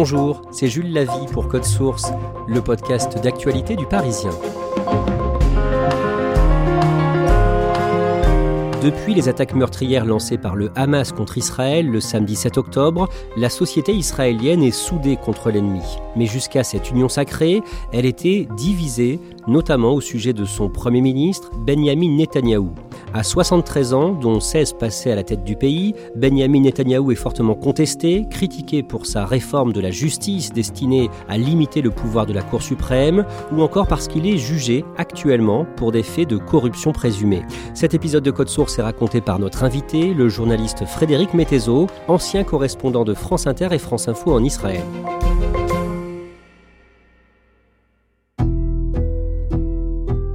Bonjour, 0.00 0.42
c'est 0.52 0.68
Jules 0.68 0.92
Lavie 0.92 1.26
pour 1.32 1.48
Code 1.48 1.64
Source, 1.64 2.12
le 2.46 2.62
podcast 2.62 3.20
d'actualité 3.20 3.74
du 3.74 3.84
Parisien. 3.84 4.30
Depuis 8.80 9.12
les 9.12 9.28
attaques 9.28 9.56
meurtrières 9.56 10.04
lancées 10.04 10.38
par 10.38 10.54
le 10.54 10.70
Hamas 10.76 11.10
contre 11.10 11.36
Israël 11.36 11.90
le 11.90 11.98
samedi 11.98 12.36
7 12.36 12.58
octobre, 12.58 13.08
la 13.36 13.50
société 13.50 13.92
israélienne 13.92 14.62
est 14.62 14.70
soudée 14.70 15.16
contre 15.16 15.50
l'ennemi. 15.50 15.82
Mais 16.14 16.26
jusqu'à 16.26 16.62
cette 16.62 16.92
union 16.92 17.08
sacrée, 17.08 17.60
elle 17.92 18.06
était 18.06 18.46
divisée, 18.56 19.18
notamment 19.48 19.94
au 19.94 20.00
sujet 20.00 20.32
de 20.32 20.44
son 20.44 20.68
Premier 20.68 21.00
ministre, 21.00 21.50
Benjamin 21.66 22.16
Netanyahou. 22.16 22.70
À 23.14 23.22
73 23.22 23.94
ans, 23.94 24.12
dont 24.12 24.40
16 24.40 24.74
passés 24.74 25.10
à 25.10 25.14
la 25.14 25.22
tête 25.22 25.44
du 25.44 25.56
pays, 25.56 25.94
Benjamin 26.14 26.60
Netanyahou 26.60 27.12
est 27.12 27.16
fortement 27.16 27.54
contesté, 27.54 28.26
critiqué 28.28 28.82
pour 28.82 29.06
sa 29.06 29.24
réforme 29.24 29.72
de 29.72 29.80
la 29.80 29.90
justice 29.90 30.52
destinée 30.52 31.10
à 31.28 31.38
limiter 31.38 31.82
le 31.82 31.90
pouvoir 31.90 32.26
de 32.26 32.32
la 32.32 32.42
Cour 32.42 32.62
suprême, 32.62 33.24
ou 33.52 33.62
encore 33.62 33.86
parce 33.86 34.08
qu'il 34.08 34.26
est 34.26 34.38
jugé 34.38 34.84
actuellement 34.96 35.66
pour 35.76 35.92
des 35.92 36.02
faits 36.02 36.28
de 36.28 36.36
corruption 36.36 36.92
présumée. 36.92 37.42
Cet 37.74 37.94
épisode 37.94 38.24
de 38.24 38.30
Code 38.30 38.48
Source 38.48 38.78
est 38.78 38.82
raconté 38.82 39.20
par 39.20 39.38
notre 39.38 39.64
invité, 39.64 40.14
le 40.14 40.28
journaliste 40.28 40.84
Frédéric 40.84 41.34
Mettezo, 41.34 41.86
ancien 42.08 42.44
correspondant 42.44 43.04
de 43.04 43.14
France 43.14 43.46
Inter 43.46 43.68
et 43.72 43.78
France 43.78 44.08
Info 44.08 44.32
en 44.32 44.44
Israël. 44.44 44.82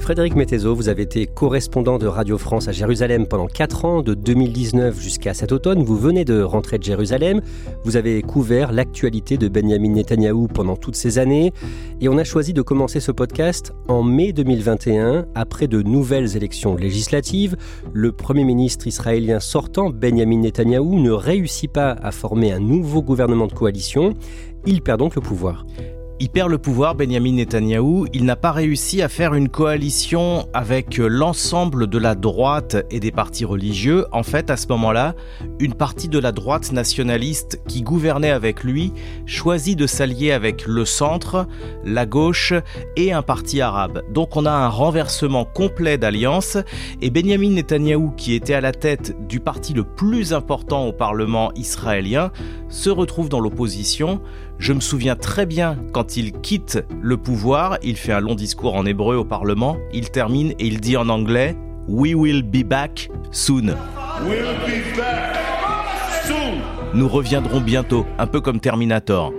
Frédéric 0.04 0.36
Mettezo, 0.36 0.76
vous 0.76 0.90
avez 0.90 1.04
été 1.04 1.28
correspondant 1.28 1.98
de 1.98 2.08
Radio 2.08 2.38
France 2.38 2.68
à 2.68 2.74
Jérusalem 2.74 3.26
pendant 3.26 3.48
4 3.48 3.86
ans, 3.86 4.02
de 4.02 4.14
2019 4.14 5.00
jusqu'à 5.00 5.34
cet 5.34 5.54
automne. 5.54 5.82
Vous 5.82 5.96
venez 5.96 6.26
de 6.26 6.42
rentrer 6.42 6.78
de 6.78 6.84
Jérusalem. 6.84 7.40
Vous 7.86 7.96
avez 7.96 8.22
couvert 8.22 8.74
l'actualité 8.74 9.38
de 9.38 9.48
Benjamin 9.48 9.94
Netanyahou 9.94 10.50
pendant 10.50 10.76
toutes 10.76 10.98
ces 10.98 11.20
années. 11.20 11.54
Et 12.02 12.10
on 12.10 12.18
a 12.18 12.26
choisi 12.26 12.52
de 12.52 12.62
commencer 12.62 13.00
ce 13.00 13.14
podcast 13.14 13.74
en 13.88 14.04
mai 14.04 14.34
2021, 14.34 15.26
après 15.36 15.68
de 15.68 15.82
nouvelles 15.82 16.36
élections 16.36 16.76
législatives. 16.76 17.56
Le 17.94 18.12
Premier 18.12 18.44
ministre 18.44 18.88
israélien 18.88 19.40
sortant, 19.40 19.90
Benjamin 19.90 20.40
Netanyahou, 20.40 21.00
ne 21.00 21.12
réussit 21.12 21.72
pas 21.72 21.92
à 21.92 22.12
former 22.12 22.52
un 22.52 22.60
nouveau 22.60 23.02
gouvernement 23.02 23.48
de 23.48 23.54
coalition. 23.54 24.14
Il 24.66 24.82
perd 24.82 25.00
donc 25.00 25.16
le 25.16 25.22
pouvoir. 25.22 25.66
Il 26.20 26.30
perd 26.30 26.50
le 26.50 26.60
pouvoir, 26.60 26.96
Benjamin 26.96 27.34
Netanyahou. 27.34 28.06
Il 28.14 28.24
n'a 28.24 28.36
pas 28.36 28.52
réussi 28.52 29.02
à 29.02 29.10
faire 29.10 29.34
une 29.34 29.50
coalition 29.50 30.48
avec 30.54 30.98
l'ensemble 30.98 31.88
de 31.88 31.98
la 31.98 32.14
droite 32.14 32.78
et 32.92 33.00
des 33.00 33.12
partis 33.12 33.46
religieux. 33.46 34.06
En 34.12 34.22
fait, 34.22 34.52
à 34.52 34.56
ce 34.56 34.68
moment-là, 34.68 35.16
une 35.60 35.74
partie 35.74 36.08
de 36.08 36.20
la 36.20 36.32
droite 36.32 36.72
nationaliste 36.72 37.62
qui 37.68 37.82
gouvernait 37.82 38.30
avec 38.30 38.64
lui 38.64 38.94
choisit 39.26 39.78
de 39.78 39.88
s'allier 39.88 40.32
avec 40.32 40.68
le 40.68 40.86
centre, 40.86 41.48
la 41.84 42.06
gauche 42.06 42.54
et 42.96 43.12
un 43.12 43.24
parti 43.24 43.60
arabe. 43.60 44.04
Donc 44.14 44.38
on 44.38 44.46
a 44.46 44.52
un 44.52 44.70
renversement 44.70 45.46
complet 45.46 45.98
d'alliance 45.98 46.58
et 47.02 47.10
Benjamin 47.10 47.50
Netanyahou, 47.50 48.12
qui 48.12 48.34
était 48.34 48.54
à 48.54 48.62
la 48.62 48.72
tête 48.72 49.16
du 49.28 49.40
parti 49.40 49.74
le 49.74 49.84
plus 49.84 50.32
important 50.32 50.86
au 50.86 50.94
Parlement 50.94 51.52
israélien, 51.56 52.32
se 52.70 52.92
retrouve 52.92 53.30
dans 53.30 53.40
l'opposition. 53.40 54.22
Je 54.64 54.72
me 54.72 54.80
souviens 54.80 55.18
très 55.18 55.46
bien 55.46 55.78
quand 55.92 56.16
il 56.16 56.32
quitte 56.32 56.86
le 57.02 57.18
pouvoir, 57.18 57.78
il 57.84 57.98
fait 57.98 58.14
un 58.14 58.22
long 58.22 58.34
discours 58.34 58.76
en 58.76 58.86
hébreu 58.86 59.18
au 59.18 59.26
Parlement, 59.26 59.76
il 59.92 60.10
termine 60.10 60.52
et 60.52 60.68
il 60.68 60.80
dit 60.80 60.96
en 60.96 61.10
anglais 61.10 61.58
We 61.90 62.16
will 62.16 62.44
be 62.44 62.64
back 62.64 63.10
soon. 63.30 63.76
Nous 66.94 67.10
reviendrons 67.10 67.60
bientôt, 67.60 68.06
un 68.18 68.26
peu 68.26 68.40
comme 68.40 68.62
Terminator. 68.62 69.34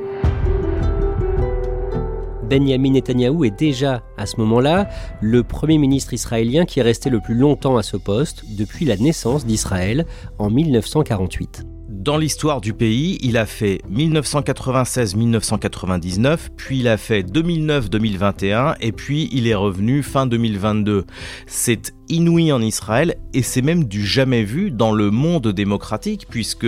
Benjamin 2.43 2.91
Netanyahou 2.91 3.47
est 3.47 3.59
déjà, 3.59 4.03
à 4.19 4.27
ce 4.27 4.37
moment-là, 4.41 4.91
le 5.23 5.43
Premier 5.43 5.79
ministre 5.79 6.13
israélien 6.13 6.67
qui 6.67 6.81
est 6.81 6.83
resté 6.83 7.09
le 7.09 7.21
plus 7.21 7.35
longtemps 7.35 7.79
à 7.79 7.83
ce 7.83 7.97
poste 7.97 8.45
depuis 8.59 8.85
la 8.85 8.99
naissance 8.99 9.47
d'Israël 9.47 10.05
en 10.39 10.51
1948. 10.51 11.65
Dans 12.05 12.19
l'histoire 12.19 12.61
du 12.61 12.75
pays, 12.75 13.19
il 13.23 13.39
a 13.39 13.47
fait 13.47 13.81
1996-1999, 13.91 16.51
puis 16.55 16.81
il 16.81 16.89
a 16.89 16.99
fait 16.99 17.23
2009-2021, 17.23 18.75
et 18.83 18.93
puis 18.93 19.31
il 19.33 19.47
est 19.47 19.55
revenu 19.55 20.03
fin 20.03 20.27
2022. 20.27 21.07
C'est 21.47 21.95
inouï 22.11 22.53
en 22.53 22.61
Israël, 22.61 23.15
et 23.33 23.41
c'est 23.41 23.63
même 23.63 23.85
du 23.85 24.05
jamais 24.05 24.45
vu 24.45 24.71
dans 24.71 24.93
le 24.93 25.11
monde 25.11 25.49
démocratique, 25.49 26.27
puisque 26.29 26.67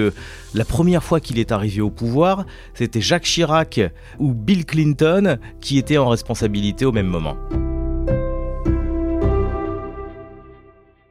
la 0.55 0.65
première 0.65 1.05
fois 1.05 1.21
qu'il 1.21 1.39
est 1.39 1.53
arrivé 1.53 1.83
au 1.83 1.91
pouvoir, 1.91 2.47
c'était 2.73 3.03
Jacques 3.03 3.25
Chirac 3.25 3.79
ou 4.19 4.33
Bill 4.33 4.65
Clinton 4.65 5.37
qui 5.61 5.77
étaient 5.77 5.99
en 5.99 6.09
responsabilité 6.09 6.87
au 6.87 6.93
même 6.93 7.09
moment. 7.09 7.37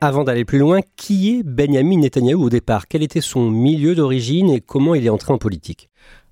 Avant 0.06 0.24
d'aller 0.24 0.46
plus 0.46 0.60
loin, 0.60 0.82
qui 0.98 1.32
est 1.32 1.42
Benjamin 1.42 1.98
Netanyahou 1.98 2.44
au 2.44 2.50
départ? 2.52 2.88
Quel 2.88 3.02
était 3.02 3.22
son 3.22 3.50
milieu 3.50 3.96
d'origine 3.96 4.52
et 4.52 4.62
comment 4.62 4.94
il 4.94 5.04
est 5.04 5.10
entré 5.10 5.34
en 5.34 5.40
politique? 5.40 5.90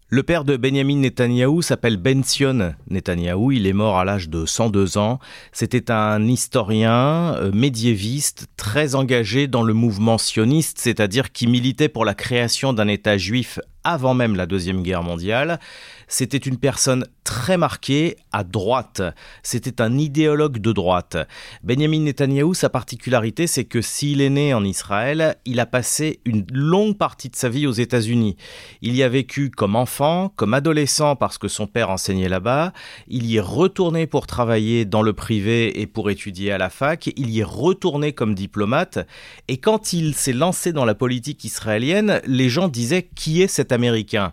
Le 0.10 0.22
père 0.22 0.44
de 0.44 0.58
Benjamin 0.58 0.98
Netanyahou 0.98 1.64
s'appelle 1.64 1.98
Benzion 1.98 2.76
Netanyahou. 2.92 3.52
Il 3.52 3.66
est 3.66 3.74
mort 3.74 3.98
à 3.98 4.06
l'âge 4.06 4.30
de 4.30 4.46
102 4.46 5.00
ans. 5.00 5.18
C'était 5.54 5.90
un 5.90 6.24
historien 6.28 7.34
euh, 7.34 7.52
médiéviste 7.52 8.46
très 8.58 8.94
engagé 8.94 9.48
dans 9.48 9.64
le 9.64 9.74
mouvement 9.74 10.20
sioniste, 10.20 10.78
c'est-à-dire 10.78 11.32
qui 11.32 11.48
militait 11.48 11.90
pour 11.90 12.06
la 12.06 12.14
création 12.14 12.74
d'un 12.74 12.88
État 12.88 13.18
juif 13.18 13.60
avant 13.84 14.14
même 14.14 14.36
la 14.36 14.46
Deuxième 14.46 14.84
Guerre 14.84 15.02
mondiale. 15.02 15.60
C'était 16.14 16.38
une 16.38 16.60
personne 16.60 17.08
très 17.24 17.58
marquée 17.58 18.18
à 18.32 18.44
droite. 18.44 19.02
C'était 19.42 19.82
un 19.82 19.98
idéologue 19.98 20.60
de 20.60 20.72
droite. 20.72 21.18
Benjamin 21.64 22.02
Netanyahou, 22.02 22.54
sa 22.54 22.70
particularité, 22.70 23.48
c'est 23.48 23.64
que 23.64 23.82
s'il 23.82 24.22
est 24.22 24.30
né 24.30 24.54
en 24.54 24.64
Israël, 24.64 25.38
il 25.46 25.60
a 25.60 25.66
passé 25.66 26.20
une 26.24 26.46
longue 26.52 27.00
partie 27.00 27.30
de 27.30 27.36
sa 27.36 27.50
vie 27.50 27.66
aux 27.66 27.72
États-Unis. 27.72 28.36
Il 28.84 28.96
y 28.96 29.02
a 29.02 29.10
vécu 29.10 29.50
comme 29.50 29.76
enfant, 29.76 30.32
comme 30.36 30.54
adolescent 30.54 31.16
parce 31.16 31.40
que 31.40 31.48
son 31.48 31.66
père 31.66 31.90
enseignait 31.90 32.30
là-bas. 32.30 32.74
Il 33.08 33.26
y 33.26 33.38
est 33.38 33.42
retourné 33.42 34.06
pour 34.06 34.28
travailler 34.28 34.86
dans 34.86 35.02
le 35.02 35.14
privé 35.14 35.82
et 35.82 35.88
pour 35.88 36.12
étudier 36.12 36.52
à 36.52 36.60
la 36.60 36.70
fac. 36.70 37.08
Il 37.18 37.32
y 37.32 37.40
est 37.40 37.44
retourné 37.44 38.14
comme 38.14 38.36
diplomate. 38.36 39.00
Et 39.48 39.58
quand 39.58 39.94
il 39.94 40.14
s'est 40.14 40.32
lancé 40.32 40.74
dans 40.74 40.86
la 40.86 40.94
politique 40.94 41.44
israélienne, 41.44 42.22
les 42.28 42.50
gens 42.50 42.68
disaient 42.68 43.10
qui 43.16 43.42
est 43.42 43.48
cet 43.48 43.72
Américain? 43.72 44.32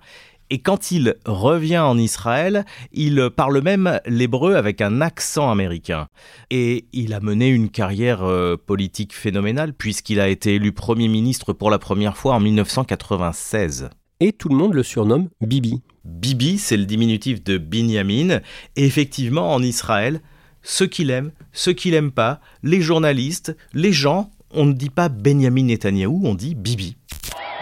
Et 0.50 0.58
quand 0.58 0.90
il 0.90 1.14
revient 1.24 1.78
en 1.78 1.96
Israël, 1.96 2.64
il 2.92 3.30
parle 3.34 3.62
même 3.62 4.00
l'hébreu 4.04 4.56
avec 4.56 4.80
un 4.80 5.00
accent 5.00 5.50
américain. 5.50 6.08
Et 6.50 6.86
il 6.92 7.14
a 7.14 7.20
mené 7.20 7.48
une 7.48 7.70
carrière 7.70 8.24
euh, 8.24 8.56
politique 8.56 9.14
phénoménale 9.14 9.72
puisqu'il 9.72 10.18
a 10.18 10.28
été 10.28 10.56
élu 10.56 10.72
Premier 10.72 11.08
ministre 11.08 11.52
pour 11.52 11.70
la 11.70 11.78
première 11.78 12.16
fois 12.16 12.34
en 12.34 12.40
1996. 12.40 13.90
Et 14.18 14.32
tout 14.32 14.48
le 14.48 14.56
monde 14.56 14.74
le 14.74 14.82
surnomme 14.82 15.28
Bibi. 15.40 15.82
Bibi, 16.04 16.58
c'est 16.58 16.76
le 16.76 16.84
diminutif 16.84 17.44
de 17.44 17.56
Binyamin. 17.56 18.40
Et 18.76 18.84
effectivement, 18.84 19.54
en 19.54 19.62
Israël, 19.62 20.20
ceux 20.62 20.86
qui 20.86 21.04
l'aiment, 21.04 21.30
ceux 21.52 21.72
qui 21.72 21.90
l'aiment 21.90 22.10
pas, 22.10 22.40
les 22.62 22.80
journalistes, 22.80 23.56
les 23.72 23.92
gens 23.92 24.30
on 24.52 24.66
ne 24.66 24.72
dit 24.72 24.90
pas 24.90 25.08
Benjamin 25.08 25.64
Netanyahou, 25.64 26.22
on 26.24 26.34
dit 26.34 26.54
Bibi. 26.54 26.96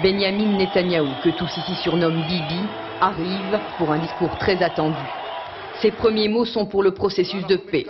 Benjamin 0.03 0.57
Netanyahou, 0.57 1.09
que 1.25 1.31
tous 1.31 1.57
ici 1.57 1.75
surnomment 1.83 2.25
Bibi, 2.27 2.61
arrive 3.01 3.59
pour 3.79 3.91
un 3.91 3.99
discours 3.99 4.37
très 4.39 4.63
attendu. 4.63 4.97
Ses 5.81 5.91
premiers 5.91 6.29
mots 6.29 6.45
sont 6.45 6.67
pour 6.67 6.83
le 6.83 6.93
processus 6.93 7.47
de 7.47 7.57
paix. 7.57 7.87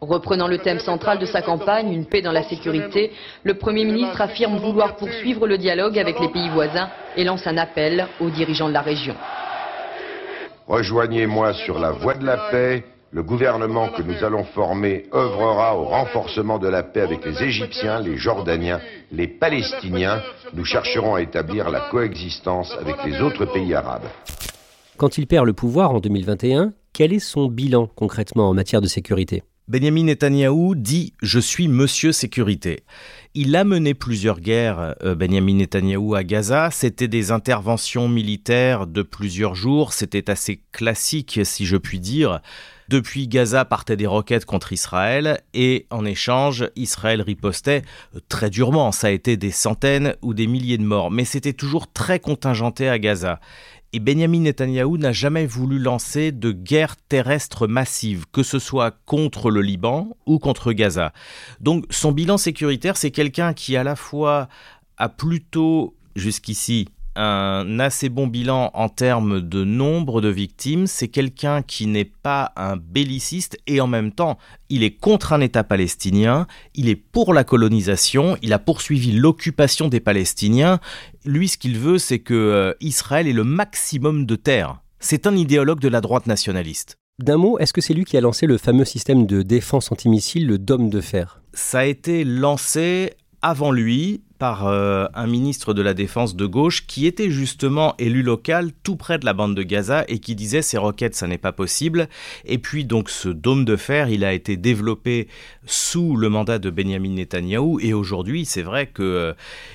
Reprenant 0.00 0.48
le 0.48 0.58
thème 0.58 0.78
central 0.78 1.18
de 1.18 1.26
sa 1.26 1.42
campagne, 1.42 1.92
une 1.92 2.06
paix 2.06 2.22
dans 2.22 2.32
la 2.32 2.42
sécurité, 2.42 3.12
le 3.42 3.54
Premier 3.54 3.84
ministre 3.84 4.20
affirme 4.20 4.56
vouloir 4.56 4.96
poursuivre 4.96 5.46
le 5.46 5.58
dialogue 5.58 5.98
avec 5.98 6.18
les 6.20 6.28
pays 6.28 6.48
voisins 6.48 6.88
et 7.16 7.24
lance 7.24 7.46
un 7.46 7.58
appel 7.58 8.06
aux 8.20 8.30
dirigeants 8.30 8.68
de 8.68 8.74
la 8.74 8.80
région. 8.80 9.14
Rejoignez-moi 10.66 11.52
sur 11.52 11.78
la 11.78 11.90
voie 11.90 12.14
de 12.14 12.24
la 12.24 12.36
paix. 12.50 12.84
Le 13.12 13.24
gouvernement 13.24 13.88
que 13.88 14.02
nous 14.02 14.22
allons 14.22 14.44
former 14.44 15.06
œuvrera 15.12 15.76
au 15.76 15.84
renforcement 15.84 16.60
de 16.60 16.68
la 16.68 16.84
paix 16.84 17.00
avec 17.00 17.24
les 17.24 17.42
Égyptiens, 17.42 17.98
les 17.98 18.16
Jordaniens, 18.16 18.80
les 19.10 19.26
Palestiniens. 19.26 20.22
Nous 20.54 20.64
chercherons 20.64 21.16
à 21.16 21.20
établir 21.20 21.70
la 21.70 21.88
coexistence 21.90 22.72
avec 22.80 22.94
les 23.04 23.20
autres 23.20 23.46
pays 23.46 23.74
arabes. 23.74 24.06
Quand 24.96 25.18
il 25.18 25.26
perd 25.26 25.44
le 25.44 25.52
pouvoir 25.52 25.90
en 25.90 25.98
2021, 25.98 26.72
quel 26.92 27.12
est 27.12 27.18
son 27.18 27.48
bilan 27.48 27.88
concrètement 27.88 28.48
en 28.48 28.54
matière 28.54 28.80
de 28.80 28.86
sécurité? 28.86 29.42
Benjamin 29.66 30.04
Netanyahou 30.04 30.76
dit 30.76 31.12
Je 31.20 31.40
suis 31.40 31.66
monsieur 31.66 32.12
sécurité. 32.12 32.84
Il 33.34 33.56
a 33.56 33.64
mené 33.64 33.94
plusieurs 33.94 34.38
guerres, 34.38 34.94
euh, 35.02 35.16
Benjamin 35.16 35.54
Netanyahou, 35.54 36.14
à 36.14 36.22
Gaza. 36.22 36.70
C'était 36.70 37.08
des 37.08 37.32
interventions 37.32 38.08
militaires 38.08 38.86
de 38.86 39.02
plusieurs 39.02 39.56
jours. 39.56 39.94
C'était 39.94 40.30
assez 40.30 40.62
classique, 40.70 41.40
si 41.42 41.66
je 41.66 41.76
puis 41.76 41.98
dire. 41.98 42.40
Depuis 42.90 43.28
Gaza 43.28 43.64
partaient 43.64 43.96
des 43.96 44.08
roquettes 44.08 44.44
contre 44.44 44.72
Israël 44.72 45.40
et 45.54 45.86
en 45.90 46.04
échange, 46.04 46.68
Israël 46.74 47.22
ripostait 47.22 47.82
très 48.28 48.50
durement. 48.50 48.90
Ça 48.90 49.06
a 49.06 49.10
été 49.10 49.36
des 49.36 49.52
centaines 49.52 50.16
ou 50.22 50.34
des 50.34 50.48
milliers 50.48 50.76
de 50.76 50.82
morts, 50.82 51.12
mais 51.12 51.24
c'était 51.24 51.52
toujours 51.52 51.92
très 51.92 52.18
contingenté 52.18 52.88
à 52.88 52.98
Gaza. 52.98 53.38
Et 53.92 54.00
Benjamin 54.00 54.40
Netanyahou 54.40 54.98
n'a 54.98 55.12
jamais 55.12 55.46
voulu 55.46 55.78
lancer 55.78 56.32
de 56.32 56.50
guerre 56.50 56.96
terrestre 56.96 57.68
massive, 57.68 58.24
que 58.32 58.42
ce 58.42 58.58
soit 58.58 58.98
contre 59.06 59.52
le 59.52 59.62
Liban 59.62 60.16
ou 60.26 60.40
contre 60.40 60.72
Gaza. 60.72 61.12
Donc 61.60 61.84
son 61.90 62.10
bilan 62.10 62.38
sécuritaire, 62.38 62.96
c'est 62.96 63.12
quelqu'un 63.12 63.52
qui 63.52 63.76
à 63.76 63.84
la 63.84 63.94
fois 63.94 64.48
a 64.96 65.08
plutôt 65.08 65.94
jusqu'ici 66.16 66.88
un 67.16 67.78
assez 67.78 68.08
bon 68.08 68.26
bilan 68.26 68.70
en 68.74 68.88
termes 68.88 69.40
de 69.40 69.64
nombre 69.64 70.20
de 70.20 70.28
victimes. 70.28 70.86
C'est 70.86 71.08
quelqu'un 71.08 71.62
qui 71.62 71.86
n'est 71.86 72.04
pas 72.04 72.52
un 72.56 72.76
belliciste 72.76 73.58
et 73.66 73.80
en 73.80 73.86
même 73.86 74.12
temps, 74.12 74.38
il 74.68 74.82
est 74.82 74.96
contre 74.96 75.32
un 75.32 75.40
État 75.40 75.64
palestinien, 75.64 76.46
il 76.74 76.88
est 76.88 76.96
pour 76.96 77.34
la 77.34 77.44
colonisation, 77.44 78.36
il 78.42 78.52
a 78.52 78.58
poursuivi 78.58 79.12
l'occupation 79.12 79.88
des 79.88 80.00
Palestiniens. 80.00 80.80
Lui, 81.24 81.48
ce 81.48 81.58
qu'il 81.58 81.78
veut, 81.78 81.98
c'est 81.98 82.20
que 82.20 82.34
euh, 82.34 82.72
Israël 82.80 83.26
ait 83.26 83.32
le 83.32 83.44
maximum 83.44 84.26
de 84.26 84.36
terre. 84.36 84.80
C'est 85.00 85.26
un 85.26 85.36
idéologue 85.36 85.80
de 85.80 85.88
la 85.88 86.00
droite 86.00 86.26
nationaliste. 86.26 86.96
D'un 87.20 87.36
mot, 87.36 87.58
est-ce 87.58 87.72
que 87.72 87.80
c'est 87.80 87.92
lui 87.92 88.04
qui 88.04 88.16
a 88.16 88.20
lancé 88.20 88.46
le 88.46 88.56
fameux 88.56 88.86
système 88.86 89.26
de 89.26 89.42
défense 89.42 89.92
antimissile, 89.92 90.46
le 90.46 90.58
Dôme 90.58 90.88
de 90.88 91.00
fer? 91.02 91.42
Ça 91.52 91.80
a 91.80 91.84
été 91.84 92.24
lancé 92.24 93.12
avant 93.42 93.72
lui 93.72 94.22
par 94.40 94.66
euh, 94.66 95.06
un 95.12 95.26
ministre 95.26 95.74
de 95.74 95.82
la 95.82 95.92
Défense 95.92 96.34
de 96.34 96.46
gauche 96.46 96.86
qui 96.86 97.06
était 97.06 97.30
justement 97.30 97.94
élu 97.98 98.22
local 98.22 98.70
tout 98.82 98.96
près 98.96 99.18
de 99.18 99.26
la 99.26 99.34
bande 99.34 99.54
de 99.54 99.62
Gaza 99.62 100.04
et 100.08 100.18
qui 100.18 100.34
disait 100.34 100.62
ces 100.62 100.78
roquettes 100.78 101.14
ça 101.14 101.26
n'est 101.26 101.38
pas 101.38 101.52
possible. 101.52 102.08
Et 102.46 102.56
puis 102.56 102.86
donc 102.86 103.10
ce 103.10 103.28
dôme 103.28 103.66
de 103.66 103.76
fer 103.76 104.08
il 104.08 104.24
a 104.24 104.32
été 104.32 104.56
développé 104.56 105.28
sous 105.66 106.16
le 106.16 106.30
mandat 106.30 106.58
de 106.58 106.70
Benjamin 106.70 107.10
Netanyahou 107.10 107.80
et 107.80 107.92
aujourd'hui 107.92 108.46
c'est 108.46 108.62
vrai 108.62 108.86
que 108.86 109.02
euh, 109.02 109.32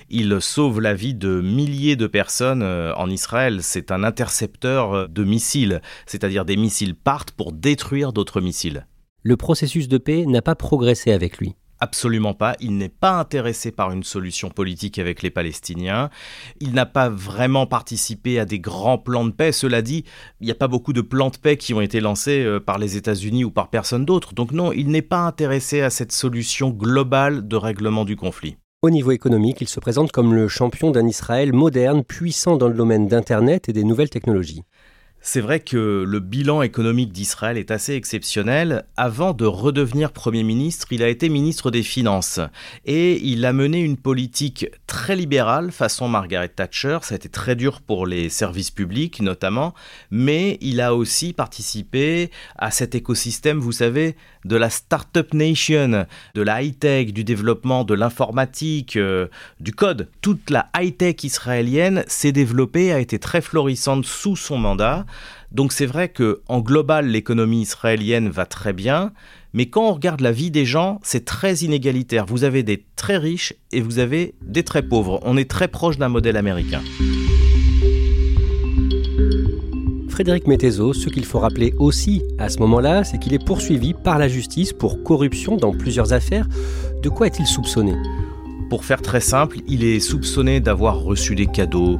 il 0.09 0.41
sauve 0.41 0.81
la 0.81 0.95
vie 0.95 1.13
de 1.13 1.41
milliers 1.41 1.95
de 1.95 2.07
personnes 2.07 2.63
euh, 2.63 2.91
en 2.95 3.09
Israël. 3.09 3.59
C'est 3.61 3.91
un 3.91 4.03
intercepteur 4.03 5.07
de 5.07 5.23
missiles, 5.23 5.81
c'est-à-dire 6.07 6.43
des 6.43 6.57
missiles 6.57 6.95
partent 6.95 7.31
pour 7.31 7.51
détruire 7.51 8.13
d'autres 8.13 8.41
missiles. 8.41 8.87
Le 9.21 9.37
processus 9.37 9.87
de 9.87 9.97
paix 9.99 10.25
n'a 10.25 10.41
pas 10.41 10.55
progressé 10.55 11.11
avec 11.11 11.37
lui. 11.37 11.55
Absolument 11.79 12.33
pas. 12.33 12.55
Il 12.59 12.77
n'est 12.77 12.89
pas 12.89 13.19
intéressé 13.19 13.71
par 13.71 13.91
une 13.91 14.03
solution 14.03 14.49
politique 14.49 14.97
avec 14.97 15.21
les 15.21 15.29
Palestiniens. 15.29 16.09
Il 16.61 16.73
n'a 16.73 16.85
pas 16.85 17.09
vraiment 17.09 17.67
participé 17.67 18.39
à 18.39 18.45
des 18.45 18.59
grands 18.59 18.97
plans 18.97 19.25
de 19.25 19.31
paix. 19.31 19.51
Cela 19.51 19.81
dit, 19.81 20.05
il 20.39 20.45
n'y 20.45 20.51
a 20.51 20.55
pas 20.55 20.69
beaucoup 20.69 20.93
de 20.93 21.01
plans 21.01 21.29
de 21.29 21.37
paix 21.37 21.57
qui 21.57 21.73
ont 21.73 21.81
été 21.81 21.99
lancés 21.99 22.43
euh, 22.43 22.59
par 22.59 22.77
les 22.77 22.95
États-Unis 22.95 23.43
ou 23.43 23.51
par 23.51 23.69
personne 23.69 24.05
d'autre. 24.05 24.33
Donc 24.33 24.51
non, 24.51 24.71
il 24.71 24.87
n'est 24.87 25.01
pas 25.01 25.25
intéressé 25.25 25.81
à 25.81 25.89
cette 25.89 26.13
solution 26.13 26.69
globale 26.69 27.47
de 27.47 27.55
règlement 27.57 28.05
du 28.05 28.15
conflit. 28.15 28.57
Au 28.81 28.91
niveau 28.91 29.11
économique, 29.11 29.61
il 29.61 29.67
se 29.67 29.79
présente 29.79 30.11
comme 30.11 30.35
le 30.35 30.47
champion 30.47 30.91
d'un 30.91 31.07
Israël 31.07 31.53
moderne, 31.53 32.03
puissant 32.03 32.55
dans 32.55 32.67
le 32.67 32.75
domaine 32.75 33.07
d'Internet 33.07 33.67
et 33.67 33.73
des 33.73 33.83
nouvelles 33.83 34.11
technologies. 34.11 34.61
C'est 35.27 35.41
vrai 35.41 35.59
que 35.59 36.05
le 36.07 36.19
bilan 36.19 36.61
économique 36.61 37.11
d'Israël 37.11 37.57
est 37.57 37.71
assez 37.71 37.95
exceptionnel. 37.95 38.85
Avant 38.95 39.33
de 39.33 39.43
redevenir 39.43 40.11
Premier 40.11 40.43
ministre, 40.43 40.85
il 40.91 41.01
a 41.01 41.09
été 41.09 41.29
ministre 41.29 41.71
des 41.71 41.81
Finances 41.81 42.39
et 42.85 43.19
il 43.25 43.43
a 43.45 43.51
mené 43.51 43.79
une 43.79 43.97
politique 43.97 44.67
très 44.85 45.15
libérale 45.15 45.71
façon 45.71 46.07
Margaret 46.07 46.49
Thatcher. 46.49 46.99
Ça 47.01 47.15
a 47.15 47.17
été 47.17 47.27
très 47.27 47.55
dur 47.55 47.81
pour 47.81 48.05
les 48.05 48.29
services 48.29 48.69
publics 48.69 49.19
notamment, 49.19 49.73
mais 50.11 50.59
il 50.61 50.79
a 50.79 50.93
aussi 50.93 51.33
participé 51.33 52.29
à 52.55 52.69
cet 52.69 52.93
écosystème, 52.93 53.57
vous 53.57 53.71
savez, 53.71 54.15
de 54.45 54.55
la 54.55 54.69
Startup 54.69 55.33
Nation, 55.33 56.05
de 56.35 56.41
la 56.43 56.61
high-tech, 56.61 57.13
du 57.13 57.23
développement 57.23 57.83
de 57.83 57.95
l'informatique, 57.95 58.95
euh, 58.95 59.25
du 59.59 59.73
code. 59.73 60.07
Toute 60.21 60.51
la 60.51 60.69
high-tech 60.77 61.23
israélienne 61.23 62.03
s'est 62.05 62.31
développée, 62.31 62.93
a 62.93 62.99
été 62.99 63.17
très 63.17 63.41
florissante 63.41 64.05
sous 64.05 64.35
son 64.35 64.59
mandat. 64.59 65.07
Donc 65.55 65.71
c'est 65.71 65.85
vrai 65.85 66.09
que 66.09 66.41
en 66.49 66.59
global 66.59 67.07
l'économie 67.07 67.61
israélienne 67.61 68.27
va 68.27 68.45
très 68.45 68.73
bien, 68.73 69.13
mais 69.53 69.67
quand 69.67 69.87
on 69.87 69.93
regarde 69.93 70.19
la 70.19 70.33
vie 70.33 70.51
des 70.51 70.65
gens, 70.65 70.99
c'est 71.01 71.23
très 71.23 71.55
inégalitaire. 71.59 72.25
Vous 72.25 72.43
avez 72.43 72.61
des 72.61 72.85
très 72.97 73.15
riches 73.15 73.53
et 73.71 73.79
vous 73.79 73.99
avez 73.99 74.35
des 74.41 74.63
très 74.63 74.81
pauvres. 74.81 75.21
On 75.23 75.37
est 75.37 75.49
très 75.49 75.69
proche 75.69 75.97
d'un 75.97 76.09
modèle 76.09 76.35
américain. 76.35 76.81
Frédéric 80.09 80.45
Mettezo, 80.45 80.91
ce 80.91 81.07
qu'il 81.07 81.23
faut 81.23 81.39
rappeler 81.39 81.73
aussi 81.79 82.21
à 82.37 82.49
ce 82.49 82.59
moment-là, 82.59 83.05
c'est 83.05 83.17
qu'il 83.17 83.33
est 83.33 83.45
poursuivi 83.45 83.93
par 83.93 84.19
la 84.19 84.27
justice 84.27 84.73
pour 84.73 85.03
corruption 85.03 85.55
dans 85.55 85.71
plusieurs 85.71 86.11
affaires. 86.11 86.49
De 87.01 87.07
quoi 87.07 87.27
est-il 87.27 87.47
soupçonné? 87.47 87.93
Pour 88.69 88.83
faire 88.83 89.01
très 89.01 89.21
simple, 89.21 89.59
il 89.69 89.85
est 89.85 90.01
soupçonné 90.01 90.59
d'avoir 90.59 90.99
reçu 90.99 91.33
des 91.33 91.45
cadeaux, 91.45 91.97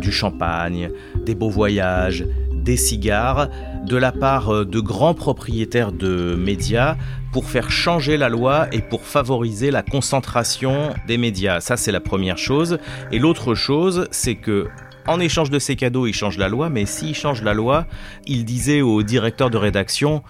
du 0.00 0.10
champagne, 0.10 0.90
des 1.24 1.36
beaux 1.36 1.50
voyages, 1.50 2.24
des 2.66 2.76
cigares 2.76 3.48
de 3.84 3.96
la 3.96 4.12
part 4.12 4.52
euh, 4.52 4.64
de 4.64 4.80
grands 4.80 5.14
propriétaires 5.14 5.92
de 5.92 6.34
médias 6.34 6.96
pour 7.32 7.46
faire 7.46 7.70
changer 7.70 8.16
la 8.16 8.28
loi 8.28 8.66
et 8.72 8.82
pour 8.82 9.04
favoriser 9.04 9.70
la 9.70 9.82
concentration 9.82 10.92
des 11.06 11.16
médias. 11.16 11.60
Ça, 11.60 11.76
c'est 11.76 11.92
la 11.92 12.00
première 12.00 12.38
chose. 12.38 12.78
Et 13.12 13.18
l'autre 13.18 13.54
chose, 13.54 14.08
c'est 14.10 14.34
que 14.34 14.66
en 15.06 15.20
échange 15.20 15.50
de 15.50 15.60
ces 15.60 15.76
cadeaux, 15.76 16.08
il 16.08 16.12
change 16.12 16.36
la 16.36 16.48
loi, 16.48 16.68
mais 16.68 16.84
s'il 16.84 17.14
change 17.14 17.42
la 17.42 17.54
loi, 17.54 17.86
il 18.26 18.44
disait 18.44 18.82
au 18.82 19.02
directeur 19.04 19.48
de 19.48 19.56
rédaction 19.56 20.22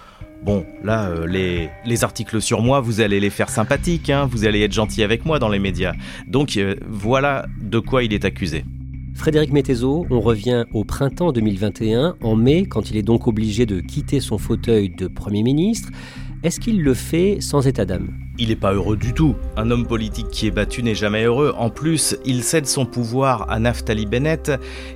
Bon, 0.43 0.67
là, 0.85 1.09
euh, 1.09 1.27
les, 1.27 1.71
les, 1.87 2.05
articles 2.05 2.43
sur 2.43 2.61
moi, 2.61 2.81
vous 2.81 3.01
allez 3.01 3.19
les 3.21 3.31
faire 3.31 3.49
sympathiques, 3.49 4.11
hein, 4.11 4.29
vous 4.31 4.45
allez 4.45 4.61
être 4.61 4.73
gentil 4.73 5.03
avec 5.03 5.25
moi 5.25 5.39
dans 5.39 5.49
les 5.49 5.59
médias. 5.59 5.95
Donc 6.29 6.59
euh, 6.59 6.75
voilà 6.87 7.47
de 7.59 7.79
quoi 7.79 8.05
il 8.05 8.13
est 8.13 8.27
accusé. 8.27 8.65
Frédéric 9.17 9.51
Mettezo, 9.51 10.07
on 10.11 10.21
revient 10.21 10.67
au 10.75 10.85
printemps 10.85 11.33
2021, 11.33 12.17
en 12.23 12.37
mai, 12.37 12.67
quand 12.67 12.91
il 12.91 12.99
est 12.99 13.03
donc 13.03 13.27
obligé 13.27 13.65
de 13.65 13.81
quitter 13.81 14.21
son 14.21 14.37
fauteuil 14.37 14.91
de 14.91 15.09
Premier 15.09 15.43
ministre. 15.43 15.89
Est-ce 16.43 16.61
qu'il 16.61 16.83
le 16.83 16.93
fait 16.93 17.39
sans 17.41 17.67
état 17.67 17.87
d'âme? 17.87 18.11
Il 18.39 18.51
n'est 18.51 18.57
pas 18.57 18.75
heureux 18.75 18.99
du 18.99 19.15
tout. 19.15 19.35
Un 19.57 19.71
homme 19.71 19.87
politique 19.87 20.29
qui 20.31 20.47
est 20.47 20.51
battu 20.51 20.83
n'est 20.83 20.95
jamais 20.95 21.25
heureux. 21.25 21.55
En 21.57 21.71
plus, 21.71 22.15
il 22.27 22.43
cède 22.43 22.67
son 22.67 22.85
pouvoir 22.85 23.51
à 23.51 23.59
Naftali 23.59 24.05
Bennett, 24.05 24.53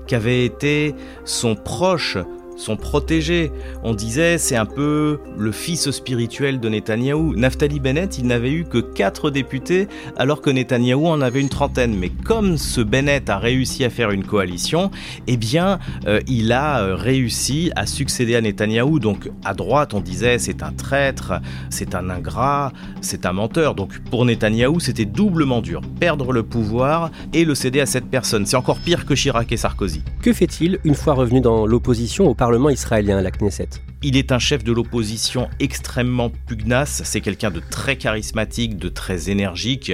qui 0.06 0.14
avait 0.14 0.44
été 0.44 0.94
son 1.24 1.56
proche 1.56 2.18
son 2.60 2.76
protégé. 2.76 3.50
On 3.82 3.94
disait 3.94 4.38
c'est 4.38 4.56
un 4.56 4.66
peu 4.66 5.18
le 5.36 5.52
fils 5.52 5.90
spirituel 5.90 6.60
de 6.60 6.68
Netanyahou. 6.68 7.34
Naftali 7.34 7.80
Bennett, 7.80 8.18
il 8.18 8.26
n'avait 8.26 8.52
eu 8.52 8.64
que 8.64 8.78
4 8.78 9.30
députés 9.30 9.88
alors 10.16 10.42
que 10.42 10.50
Netanyahou 10.50 11.06
en 11.06 11.20
avait 11.20 11.40
une 11.40 11.48
trentaine. 11.48 11.96
Mais 11.96 12.10
comme 12.10 12.58
ce 12.58 12.80
Bennett 12.80 13.30
a 13.30 13.38
réussi 13.38 13.84
à 13.84 13.90
faire 13.90 14.10
une 14.10 14.24
coalition, 14.24 14.90
eh 15.26 15.36
bien 15.36 15.78
euh, 16.06 16.20
il 16.28 16.52
a 16.52 16.82
euh, 16.82 16.94
réussi 16.94 17.72
à 17.76 17.86
succéder 17.86 18.36
à 18.36 18.40
Netanyahou. 18.40 19.00
Donc 19.00 19.30
à 19.44 19.54
droite 19.54 19.94
on 19.94 20.00
disait 20.00 20.38
c'est 20.38 20.62
un 20.62 20.72
traître, 20.72 21.32
c'est 21.70 21.94
un 21.94 22.10
ingrat, 22.10 22.72
c'est 23.00 23.24
un 23.24 23.32
menteur. 23.32 23.74
Donc 23.74 23.98
pour 24.10 24.24
Netanyahou 24.26 24.80
c'était 24.80 25.06
doublement 25.06 25.62
dur. 25.62 25.80
Perdre 25.98 26.32
le 26.32 26.42
pouvoir 26.42 27.10
et 27.32 27.44
le 27.44 27.54
céder 27.54 27.80
à 27.80 27.86
cette 27.86 28.06
personne. 28.06 28.44
C'est 28.44 28.56
encore 28.56 28.78
pire 28.78 29.06
que 29.06 29.14
Chirac 29.14 29.50
et 29.50 29.56
Sarkozy. 29.56 30.02
Que 30.20 30.32
fait-il 30.32 30.78
une 30.84 30.94
fois 30.94 31.14
revenu 31.14 31.40
dans 31.40 31.66
l'opposition 31.66 32.28
au 32.28 32.34
Parlement? 32.34 32.49
Israélien, 32.70 33.20
la 33.20 33.30
Knesset 33.30 33.89
Il 34.02 34.16
est 34.16 34.32
un 34.32 34.38
chef 34.38 34.64
de 34.64 34.72
l'opposition 34.72 35.50
extrêmement 35.58 36.30
pugnace, 36.30 37.02
c'est 37.04 37.20
quelqu'un 37.20 37.50
de 37.50 37.60
très 37.60 37.96
charismatique, 37.96 38.78
de 38.78 38.88
très 38.88 39.28
énergique. 39.28 39.92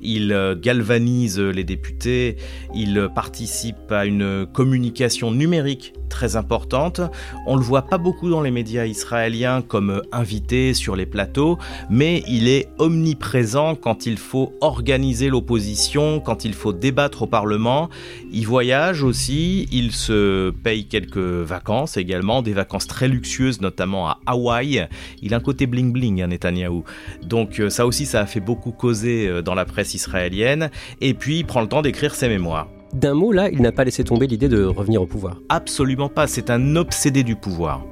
Il 0.00 0.32
euh, 0.32 0.56
galvanise 0.58 1.38
les 1.38 1.62
députés, 1.62 2.36
il 2.74 3.10
participe 3.14 3.92
à 3.92 4.06
une 4.06 4.46
communication 4.46 5.32
numérique 5.32 5.92
très 6.12 6.36
importante. 6.36 7.00
On 7.46 7.56
le 7.56 7.62
voit 7.62 7.82
pas 7.82 7.96
beaucoup 7.98 8.28
dans 8.28 8.42
les 8.42 8.50
médias 8.50 8.84
israéliens 8.84 9.62
comme 9.62 10.02
invité 10.12 10.74
sur 10.74 10.94
les 10.94 11.06
plateaux, 11.06 11.58
mais 11.88 12.22
il 12.28 12.48
est 12.48 12.68
omniprésent 12.78 13.74
quand 13.76 14.04
il 14.04 14.18
faut 14.18 14.52
organiser 14.60 15.30
l'opposition, 15.30 16.20
quand 16.20 16.44
il 16.44 16.52
faut 16.52 16.74
débattre 16.74 17.22
au 17.22 17.26
Parlement. 17.26 17.88
Il 18.30 18.46
voyage 18.46 19.02
aussi, 19.02 19.66
il 19.72 19.92
se 19.92 20.50
paye 20.50 20.86
quelques 20.86 21.16
vacances 21.16 21.96
également, 21.96 22.42
des 22.42 22.52
vacances 22.52 22.86
très 22.86 23.08
luxueuses, 23.08 23.41
notamment 23.60 24.08
à 24.08 24.18
Hawaï. 24.26 24.88
Il 25.20 25.34
a 25.34 25.36
un 25.36 25.40
côté 25.40 25.66
bling 25.66 25.92
bling, 25.92 26.22
hein, 26.22 26.28
Netanyahou. 26.28 26.84
Donc 27.22 27.60
euh, 27.60 27.70
ça 27.70 27.86
aussi, 27.86 28.06
ça 28.06 28.20
a 28.20 28.26
fait 28.26 28.40
beaucoup 28.40 28.72
causer 28.72 29.28
euh, 29.28 29.42
dans 29.42 29.54
la 29.54 29.64
presse 29.64 29.94
israélienne. 29.94 30.70
Et 31.00 31.14
puis, 31.14 31.38
il 31.38 31.44
prend 31.44 31.60
le 31.60 31.68
temps 31.68 31.82
d'écrire 31.82 32.14
ses 32.14 32.28
mémoires. 32.28 32.68
D'un 32.92 33.14
mot, 33.14 33.32
là, 33.32 33.48
il 33.50 33.62
n'a 33.62 33.72
pas 33.72 33.84
laissé 33.84 34.04
tomber 34.04 34.26
l'idée 34.26 34.48
de 34.48 34.64
revenir 34.64 35.00
au 35.00 35.06
pouvoir. 35.06 35.38
Absolument 35.48 36.10
pas, 36.10 36.26
c'est 36.26 36.50
un 36.50 36.76
obsédé 36.76 37.22
du 37.22 37.36
pouvoir. 37.36 37.82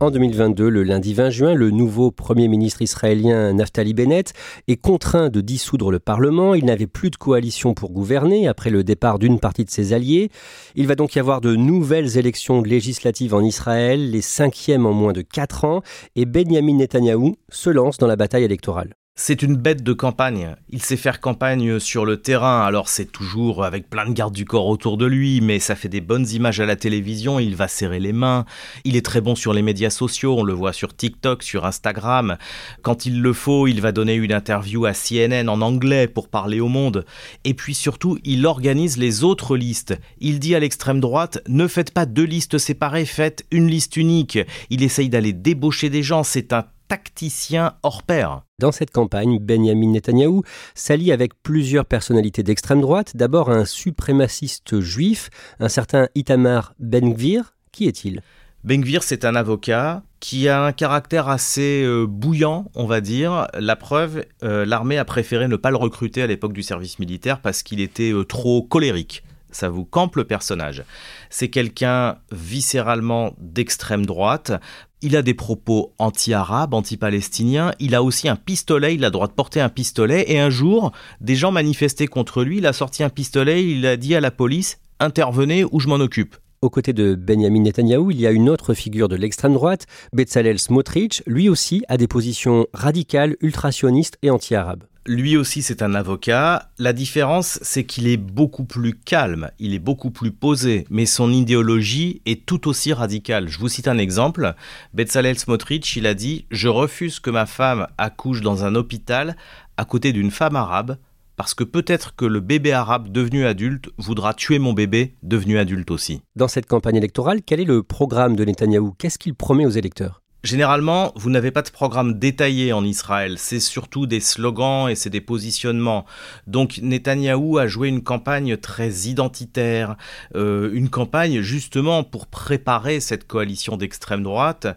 En 0.00 0.12
2022, 0.12 0.68
le 0.68 0.84
lundi 0.84 1.12
20 1.12 1.30
juin, 1.30 1.54
le 1.54 1.70
nouveau 1.72 2.12
Premier 2.12 2.46
ministre 2.46 2.82
israélien 2.82 3.52
Naftali 3.52 3.94
Bennett 3.94 4.32
est 4.68 4.76
contraint 4.76 5.28
de 5.28 5.40
dissoudre 5.40 5.90
le 5.90 5.98
Parlement. 5.98 6.54
Il 6.54 6.66
n'avait 6.66 6.86
plus 6.86 7.10
de 7.10 7.16
coalition 7.16 7.74
pour 7.74 7.90
gouverner 7.90 8.46
après 8.46 8.70
le 8.70 8.84
départ 8.84 9.18
d'une 9.18 9.40
partie 9.40 9.64
de 9.64 9.70
ses 9.70 9.92
alliés. 9.92 10.30
Il 10.76 10.86
va 10.86 10.94
donc 10.94 11.16
y 11.16 11.18
avoir 11.18 11.40
de 11.40 11.56
nouvelles 11.56 12.16
élections 12.16 12.62
législatives 12.62 13.34
en 13.34 13.40
Israël, 13.40 14.12
les 14.12 14.22
cinquièmes 14.22 14.86
en 14.86 14.92
moins 14.92 15.12
de 15.12 15.22
quatre 15.22 15.64
ans, 15.64 15.82
et 16.14 16.26
Benjamin 16.26 16.76
Netanyahou 16.76 17.34
se 17.48 17.68
lance 17.68 17.98
dans 17.98 18.06
la 18.06 18.14
bataille 18.14 18.44
électorale. 18.44 18.94
C'est 19.20 19.42
une 19.42 19.56
bête 19.56 19.82
de 19.82 19.92
campagne. 19.92 20.54
Il 20.70 20.80
sait 20.80 20.96
faire 20.96 21.20
campagne 21.20 21.80
sur 21.80 22.04
le 22.04 22.18
terrain, 22.18 22.62
alors 22.62 22.88
c'est 22.88 23.10
toujours 23.10 23.64
avec 23.64 23.90
plein 23.90 24.06
de 24.06 24.12
gardes 24.12 24.32
du 24.32 24.44
corps 24.44 24.68
autour 24.68 24.96
de 24.96 25.06
lui, 25.06 25.40
mais 25.40 25.58
ça 25.58 25.74
fait 25.74 25.88
des 25.88 26.00
bonnes 26.00 26.28
images 26.28 26.60
à 26.60 26.66
la 26.66 26.76
télévision, 26.76 27.40
il 27.40 27.56
va 27.56 27.66
serrer 27.66 27.98
les 27.98 28.12
mains. 28.12 28.44
Il 28.84 28.94
est 28.94 29.04
très 29.04 29.20
bon 29.20 29.34
sur 29.34 29.52
les 29.52 29.60
médias 29.60 29.90
sociaux, 29.90 30.36
on 30.38 30.44
le 30.44 30.52
voit 30.52 30.72
sur 30.72 30.94
TikTok, 30.94 31.42
sur 31.42 31.66
Instagram. 31.66 32.38
Quand 32.82 33.06
il 33.06 33.20
le 33.20 33.32
faut, 33.32 33.66
il 33.66 33.80
va 33.80 33.90
donner 33.90 34.14
une 34.14 34.32
interview 34.32 34.84
à 34.86 34.92
CNN 34.92 35.48
en 35.48 35.62
anglais 35.62 36.06
pour 36.06 36.28
parler 36.28 36.60
au 36.60 36.68
monde. 36.68 37.04
Et 37.42 37.54
puis 37.54 37.74
surtout, 37.74 38.20
il 38.22 38.46
organise 38.46 38.98
les 38.98 39.24
autres 39.24 39.56
listes. 39.56 39.98
Il 40.20 40.38
dit 40.38 40.54
à 40.54 40.60
l'extrême 40.60 41.00
droite, 41.00 41.42
ne 41.48 41.66
faites 41.66 41.90
pas 41.90 42.06
deux 42.06 42.22
listes 42.22 42.58
séparées, 42.58 43.04
faites 43.04 43.44
une 43.50 43.66
liste 43.66 43.96
unique. 43.96 44.38
Il 44.70 44.84
essaye 44.84 45.08
d'aller 45.08 45.32
débaucher 45.32 45.90
des 45.90 46.04
gens, 46.04 46.22
c'est 46.22 46.52
un 46.52 46.66
tacticien 46.88 47.74
hors 47.82 48.02
pair. 48.02 48.42
Dans 48.58 48.72
cette 48.72 48.90
campagne, 48.90 49.38
Benjamin 49.38 49.92
Netanyahou 49.92 50.42
s'allie 50.74 51.12
avec 51.12 51.40
plusieurs 51.42 51.84
personnalités 51.84 52.42
d'extrême 52.42 52.80
droite. 52.80 53.16
D'abord 53.16 53.50
un 53.50 53.64
suprémaciste 53.64 54.80
juif, 54.80 55.30
un 55.60 55.68
certain 55.68 56.08
Itamar 56.14 56.74
Ben-Gvir. 56.78 57.54
Qui 57.70 57.86
est-il? 57.86 58.22
Ben-Gvir, 58.64 59.02
c'est 59.02 59.24
un 59.24 59.36
avocat 59.36 60.02
qui 60.18 60.48
a 60.48 60.64
un 60.64 60.72
caractère 60.72 61.28
assez 61.28 61.84
euh, 61.84 62.06
bouillant, 62.06 62.70
on 62.74 62.86
va 62.86 63.00
dire. 63.00 63.46
La 63.58 63.76
preuve, 63.76 64.24
euh, 64.42 64.66
l'armée 64.66 64.98
a 64.98 65.04
préféré 65.04 65.46
ne 65.46 65.56
pas 65.56 65.70
le 65.70 65.76
recruter 65.76 66.22
à 66.22 66.26
l'époque 66.26 66.52
du 66.52 66.64
service 66.64 66.98
militaire 66.98 67.40
parce 67.40 67.62
qu'il 67.62 67.80
était 67.80 68.12
euh, 68.12 68.24
trop 68.24 68.62
colérique 68.62 69.22
ça 69.50 69.68
vous 69.68 69.84
campe 69.84 70.16
le 70.16 70.24
personnage. 70.24 70.84
C'est 71.30 71.48
quelqu'un 71.48 72.18
viscéralement 72.32 73.34
d'extrême 73.38 74.06
droite. 74.06 74.52
Il 75.00 75.16
a 75.16 75.22
des 75.22 75.34
propos 75.34 75.94
anti-arabes, 75.98 76.74
anti-palestiniens. 76.74 77.72
Il 77.78 77.94
a 77.94 78.02
aussi 78.02 78.28
un 78.28 78.36
pistolet. 78.36 78.94
Il 78.94 79.04
a 79.04 79.08
le 79.08 79.12
droit 79.12 79.28
de 79.28 79.32
porter 79.32 79.60
un 79.60 79.68
pistolet. 79.68 80.24
Et 80.28 80.40
un 80.40 80.50
jour, 80.50 80.92
des 81.20 81.36
gens 81.36 81.52
manifestaient 81.52 82.06
contre 82.06 82.42
lui. 82.42 82.58
Il 82.58 82.66
a 82.66 82.72
sorti 82.72 83.02
un 83.02 83.10
pistolet. 83.10 83.64
Il 83.64 83.86
a 83.86 83.96
dit 83.96 84.14
à 84.14 84.20
la 84.20 84.30
police 84.30 84.78
Intervenez 85.00 85.64
ou 85.64 85.78
je 85.78 85.86
m'en 85.86 85.96
occupe. 85.96 86.36
Aux 86.60 86.70
côtés 86.70 86.92
de 86.92 87.14
Benjamin 87.14 87.60
Netanyahou, 87.60 88.10
il 88.10 88.20
y 88.20 88.26
a 88.26 88.32
une 88.32 88.48
autre 88.48 88.74
figure 88.74 89.08
de 89.08 89.14
l'extrême 89.14 89.54
droite, 89.54 89.86
Bezalel 90.12 90.58
Smotrich. 90.58 91.22
Lui 91.24 91.48
aussi 91.48 91.84
a 91.86 91.96
des 91.96 92.08
positions 92.08 92.66
radicales, 92.72 93.36
ultrasionistes 93.40 94.18
et 94.22 94.30
anti-arabes. 94.30 94.87
Lui 95.08 95.38
aussi, 95.38 95.62
c'est 95.62 95.80
un 95.80 95.94
avocat. 95.94 96.68
La 96.76 96.92
différence, 96.92 97.58
c'est 97.62 97.84
qu'il 97.84 98.06
est 98.08 98.18
beaucoup 98.18 98.64
plus 98.64 98.92
calme, 98.92 99.50
il 99.58 99.72
est 99.72 99.78
beaucoup 99.78 100.10
plus 100.10 100.32
posé, 100.32 100.86
mais 100.90 101.06
son 101.06 101.32
idéologie 101.32 102.20
est 102.26 102.44
tout 102.44 102.68
aussi 102.68 102.92
radicale. 102.92 103.48
Je 103.48 103.58
vous 103.58 103.68
cite 103.68 103.88
un 103.88 103.96
exemple. 103.96 104.54
Bezalel 104.92 105.38
Smotrich, 105.38 105.96
il 105.96 106.06
a 106.06 106.12
dit 106.12 106.44
Je 106.50 106.68
refuse 106.68 107.20
que 107.20 107.30
ma 107.30 107.46
femme 107.46 107.86
accouche 107.96 108.42
dans 108.42 108.64
un 108.64 108.74
hôpital 108.74 109.34
à 109.78 109.86
côté 109.86 110.12
d'une 110.12 110.30
femme 110.30 110.56
arabe, 110.56 110.98
parce 111.36 111.54
que 111.54 111.64
peut-être 111.64 112.14
que 112.14 112.26
le 112.26 112.40
bébé 112.40 112.72
arabe 112.72 113.08
devenu 113.08 113.46
adulte 113.46 113.88
voudra 113.96 114.34
tuer 114.34 114.58
mon 114.58 114.74
bébé 114.74 115.14
devenu 115.22 115.56
adulte 115.58 115.90
aussi. 115.90 116.20
Dans 116.36 116.48
cette 116.48 116.66
campagne 116.66 116.96
électorale, 116.96 117.40
quel 117.40 117.60
est 117.60 117.64
le 117.64 117.82
programme 117.82 118.36
de 118.36 118.44
Netanyahou? 118.44 118.92
Qu'est-ce 118.98 119.18
qu'il 119.18 119.34
promet 119.34 119.64
aux 119.64 119.70
électeurs? 119.70 120.20
Généralement, 120.44 121.12
vous 121.16 121.30
n'avez 121.30 121.50
pas 121.50 121.62
de 121.62 121.70
programme 121.70 122.16
détaillé 122.16 122.72
en 122.72 122.84
Israël, 122.84 123.38
c'est 123.38 123.58
surtout 123.58 124.06
des 124.06 124.20
slogans 124.20 124.88
et 124.88 124.94
c'est 124.94 125.10
des 125.10 125.20
positionnements. 125.20 126.06
Donc 126.46 126.78
Netanyahou 126.80 127.58
a 127.58 127.66
joué 127.66 127.88
une 127.88 128.04
campagne 128.04 128.56
très 128.56 128.88
identitaire, 129.08 129.96
euh, 130.36 130.70
une 130.72 130.90
campagne 130.90 131.40
justement 131.40 132.04
pour 132.04 132.28
préparer 132.28 133.00
cette 133.00 133.26
coalition 133.26 133.76
d'extrême 133.76 134.22
droite 134.22 134.68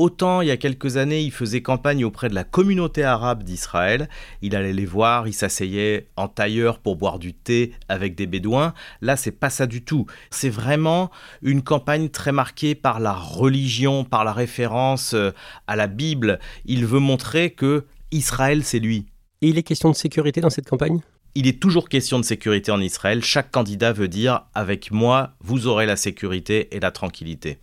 Autant 0.00 0.40
il 0.40 0.48
y 0.48 0.50
a 0.50 0.56
quelques 0.56 0.96
années, 0.96 1.20
il 1.20 1.30
faisait 1.30 1.60
campagne 1.60 2.06
auprès 2.06 2.30
de 2.30 2.34
la 2.34 2.42
communauté 2.42 3.02
arabe 3.02 3.42
d'Israël. 3.42 4.08
Il 4.40 4.56
allait 4.56 4.72
les 4.72 4.86
voir, 4.86 5.28
il 5.28 5.34
s'asseyait 5.34 6.08
en 6.16 6.26
tailleur 6.26 6.78
pour 6.78 6.96
boire 6.96 7.18
du 7.18 7.34
thé 7.34 7.74
avec 7.86 8.14
des 8.14 8.26
bédouins. 8.26 8.72
Là, 9.02 9.16
c'est 9.16 9.30
pas 9.30 9.50
ça 9.50 9.66
du 9.66 9.84
tout. 9.84 10.06
C'est 10.30 10.48
vraiment 10.48 11.10
une 11.42 11.60
campagne 11.60 12.08
très 12.08 12.32
marquée 12.32 12.74
par 12.74 12.98
la 12.98 13.12
religion, 13.12 14.04
par 14.04 14.24
la 14.24 14.32
référence 14.32 15.12
euh, 15.12 15.32
à 15.66 15.76
la 15.76 15.86
Bible. 15.86 16.38
Il 16.64 16.86
veut 16.86 16.98
montrer 16.98 17.50
que 17.50 17.84
Israël, 18.10 18.64
c'est 18.64 18.78
lui. 18.78 19.04
Et 19.42 19.48
il 19.48 19.58
est 19.58 19.62
question 19.62 19.90
de 19.90 19.96
sécurité 19.96 20.40
dans 20.40 20.48
cette 20.48 20.66
campagne? 20.66 21.00
Il 21.34 21.46
est 21.46 21.60
toujours 21.60 21.90
question 21.90 22.18
de 22.18 22.24
sécurité 22.24 22.72
en 22.72 22.80
Israël. 22.80 23.22
Chaque 23.22 23.50
candidat 23.50 23.92
veut 23.92 24.08
dire 24.08 24.46
avec 24.54 24.92
moi, 24.92 25.34
vous 25.40 25.66
aurez 25.66 25.84
la 25.84 25.96
sécurité 25.96 26.74
et 26.74 26.80
la 26.80 26.90
tranquillité. 26.90 27.58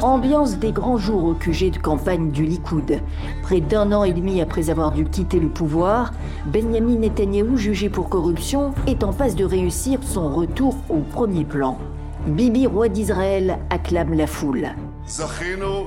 Ambiance 0.00 0.58
des 0.58 0.72
grands 0.72 0.96
jours 0.96 1.24
au 1.24 1.34
QG 1.34 1.70
de 1.70 1.78
campagne 1.78 2.30
du 2.30 2.44
Likoud. 2.44 3.00
Près 3.42 3.60
d'un 3.60 3.92
an 3.92 4.04
et 4.04 4.12
demi 4.12 4.40
après 4.40 4.70
avoir 4.70 4.92
dû 4.92 5.04
quitter 5.04 5.38
le 5.38 5.48
pouvoir, 5.48 6.12
Benjamin 6.46 6.96
Netanyahou, 6.96 7.56
jugé 7.56 7.88
pour 7.88 8.08
corruption, 8.08 8.72
est 8.86 9.04
en 9.04 9.12
passe 9.12 9.36
de 9.36 9.44
réussir 9.44 10.00
son 10.02 10.32
retour 10.32 10.76
au 10.88 10.98
premier 10.98 11.44
plan. 11.44 11.78
Bibi, 12.26 12.66
roi 12.66 12.88
d'Israël, 12.88 13.58
acclame 13.70 14.14
la 14.14 14.26
foule. 14.26 14.70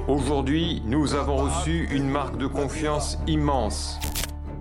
Aujourd'hui, 0.08 0.84
nous 0.86 1.16
avons 1.16 1.38
reçu 1.38 1.90
une 1.92 2.08
marque 2.08 2.38
de 2.38 2.48
confiance 2.48 3.18
immense. 3.28 4.00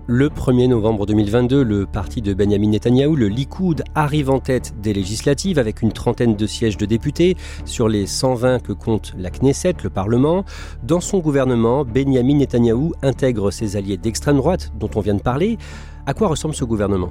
Le 0.07 0.29
1er 0.29 0.67
novembre 0.67 1.07
2022, 1.07 1.63
le 1.63 1.87
parti 1.87 2.21
de 2.21 2.35
Benjamin 2.35 2.69
Netanyahou, 2.69 3.15
le 3.15 3.27
Likoud, 3.27 3.83
arrive 3.95 4.29
en 4.29 4.39
tête 4.39 4.75
des 4.79 4.93
législatives 4.93 5.57
avec 5.57 5.81
une 5.81 5.91
trentaine 5.91 6.35
de 6.35 6.45
sièges 6.45 6.77
de 6.77 6.85
députés 6.85 7.35
sur 7.65 7.87
les 7.89 8.05
120 8.05 8.59
que 8.59 8.71
compte 8.71 9.13
la 9.17 9.31
Knesset, 9.31 9.77
le 9.83 9.89
Parlement. 9.89 10.45
Dans 10.83 10.99
son 10.99 11.17
gouvernement, 11.17 11.85
Benjamin 11.85 12.35
Netanyahou 12.35 12.93
intègre 13.01 13.49
ses 13.49 13.77
alliés 13.77 13.97
d'extrême 13.97 14.37
droite 14.37 14.71
dont 14.79 14.91
on 14.93 14.99
vient 14.99 15.15
de 15.15 15.23
parler. 15.23 15.57
À 16.05 16.13
quoi 16.13 16.27
ressemble 16.27 16.53
ce 16.53 16.65
gouvernement? 16.65 17.09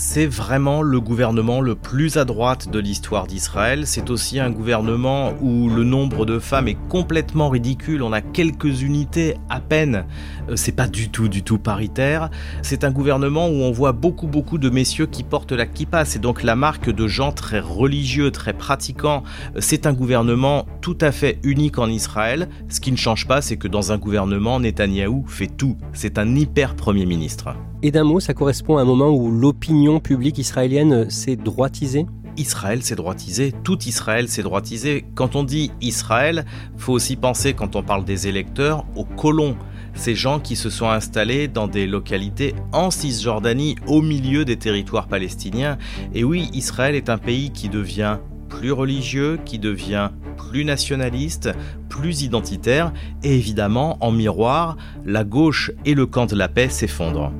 C'est 0.00 0.26
vraiment 0.26 0.80
le 0.80 1.00
gouvernement 1.00 1.60
le 1.60 1.74
plus 1.74 2.18
à 2.18 2.24
droite 2.24 2.70
de 2.70 2.78
l'histoire 2.78 3.26
d'Israël. 3.26 3.84
C'est 3.84 4.10
aussi 4.10 4.38
un 4.38 4.48
gouvernement 4.48 5.32
où 5.40 5.68
le 5.68 5.82
nombre 5.82 6.24
de 6.24 6.38
femmes 6.38 6.68
est 6.68 6.78
complètement 6.88 7.48
ridicule. 7.48 8.04
On 8.04 8.12
a 8.12 8.20
quelques 8.20 8.82
unités 8.82 9.34
à 9.50 9.58
peine. 9.58 10.04
Euh, 10.48 10.54
c'est 10.54 10.70
pas 10.70 10.86
du 10.86 11.08
tout, 11.08 11.26
du 11.26 11.42
tout 11.42 11.58
paritaire. 11.58 12.30
C'est 12.62 12.84
un 12.84 12.92
gouvernement 12.92 13.48
où 13.48 13.54
on 13.54 13.72
voit 13.72 13.90
beaucoup, 13.90 14.28
beaucoup 14.28 14.58
de 14.58 14.70
messieurs 14.70 15.06
qui 15.06 15.24
portent 15.24 15.50
la 15.50 15.66
kippa. 15.66 16.04
C'est 16.04 16.20
donc 16.20 16.44
la 16.44 16.54
marque 16.54 16.90
de 16.90 17.08
gens 17.08 17.32
très 17.32 17.58
religieux, 17.58 18.30
très 18.30 18.52
pratiquants. 18.52 19.24
Euh, 19.56 19.60
c'est 19.60 19.84
un 19.84 19.92
gouvernement 19.92 20.64
tout 20.80 20.98
à 21.00 21.10
fait 21.10 21.40
unique 21.42 21.78
en 21.80 21.88
Israël. 21.88 22.48
Ce 22.68 22.78
qui 22.78 22.92
ne 22.92 22.96
change 22.96 23.26
pas, 23.26 23.42
c'est 23.42 23.56
que 23.56 23.66
dans 23.66 23.90
un 23.90 23.98
gouvernement, 23.98 24.60
Netanyahou 24.60 25.24
fait 25.26 25.48
tout. 25.48 25.76
C'est 25.92 26.18
un 26.18 26.36
hyper 26.36 26.76
premier 26.76 27.04
ministre. 27.04 27.48
Et 27.80 27.92
d'un 27.92 28.02
mot, 28.02 28.18
ça 28.18 28.34
correspond 28.34 28.76
à 28.76 28.82
un 28.82 28.84
moment 28.84 29.10
où 29.10 29.30
l'opinion 29.30 30.00
publique 30.00 30.38
israélienne 30.38 31.08
s'est 31.10 31.36
droitisée? 31.36 32.06
Israël 32.36 32.82
s'est 32.82 32.96
droitisé, 32.96 33.52
tout 33.62 33.78
Israël 33.84 34.28
s'est 34.28 34.42
droitisé. 34.42 35.04
Quand 35.14 35.36
on 35.36 35.44
dit 35.44 35.70
Israël, 35.80 36.44
faut 36.76 36.92
aussi 36.92 37.14
penser, 37.14 37.52
quand 37.54 37.76
on 37.76 37.84
parle 37.84 38.04
des 38.04 38.26
électeurs, 38.26 38.84
aux 38.96 39.04
colons. 39.04 39.56
ces 39.94 40.14
gens 40.14 40.38
qui 40.38 40.54
se 40.54 40.70
sont 40.70 40.88
installés 40.88 41.48
dans 41.48 41.66
des 41.66 41.86
localités 41.86 42.54
en 42.72 42.90
Cisjordanie, 42.90 43.76
au 43.86 44.00
milieu 44.00 44.44
des 44.44 44.56
territoires 44.56 45.08
palestiniens. 45.08 45.78
Et 46.14 46.24
oui, 46.24 46.48
Israël 46.52 46.94
est 46.94 47.08
un 47.08 47.18
pays 47.18 47.50
qui 47.50 47.68
devient 47.68 48.18
plus 48.48 48.72
religieux, 48.72 49.38
qui 49.44 49.58
devient 49.58 50.10
plus 50.36 50.64
nationaliste, 50.64 51.50
plus 51.88 52.22
identitaire, 52.22 52.92
et 53.22 53.34
évidemment, 53.34 53.98
en 54.00 54.12
miroir, 54.12 54.76
la 55.04 55.24
gauche 55.24 55.72
et 55.84 55.94
le 55.94 56.06
camp 56.06 56.26
de 56.26 56.36
la 56.36 56.48
paix 56.48 56.68
s'effondrent. 56.68 57.32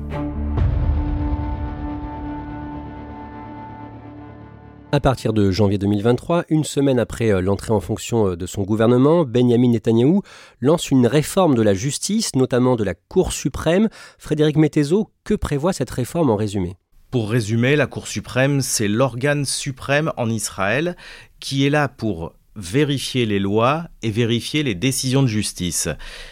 À 4.91 4.99
partir 4.99 5.33
de 5.33 5.51
janvier 5.51 5.77
2023, 5.77 6.45
une 6.49 6.63
semaine 6.63 6.97
après 6.97 7.31
euh, 7.31 7.41
l'entrée 7.41 7.71
en 7.71 7.79
fonction 7.79 8.29
euh, 8.29 8.35
de 8.35 8.47
son 8.47 8.63
gouvernement, 8.63 9.23
Benjamin 9.23 9.69
Netanyahou 9.69 10.23
lance 10.61 10.89
une 10.89 11.05
réforme 11.05 11.53
de 11.53 11.61
la 11.61 11.75
justice, 11.75 12.33
notamment 12.33 12.75
de 12.75 12.83
la 12.83 12.95
Cour 12.95 13.31
suprême. 13.31 13.89
Frédéric 14.17 14.57
Mettezo, 14.57 15.11
que 15.23 15.35
prévoit 15.35 15.73
cette 15.73 15.91
réforme 15.91 16.31
en 16.31 16.35
résumé? 16.35 16.75
Pour 17.11 17.29
résumer, 17.29 17.75
la 17.75 17.85
Cour 17.85 18.07
suprême, 18.07 18.61
c'est 18.61 18.87
l'organe 18.87 19.45
suprême 19.45 20.11
en 20.17 20.27
Israël 20.27 20.97
qui 21.39 21.67
est 21.67 21.69
là 21.69 21.87
pour 21.87 22.33
vérifier 22.55 23.27
les 23.27 23.39
lois 23.39 23.89
et 24.01 24.09
vérifier 24.09 24.63
les 24.63 24.73
décisions 24.73 25.21
de 25.21 25.27
justice. 25.27 25.87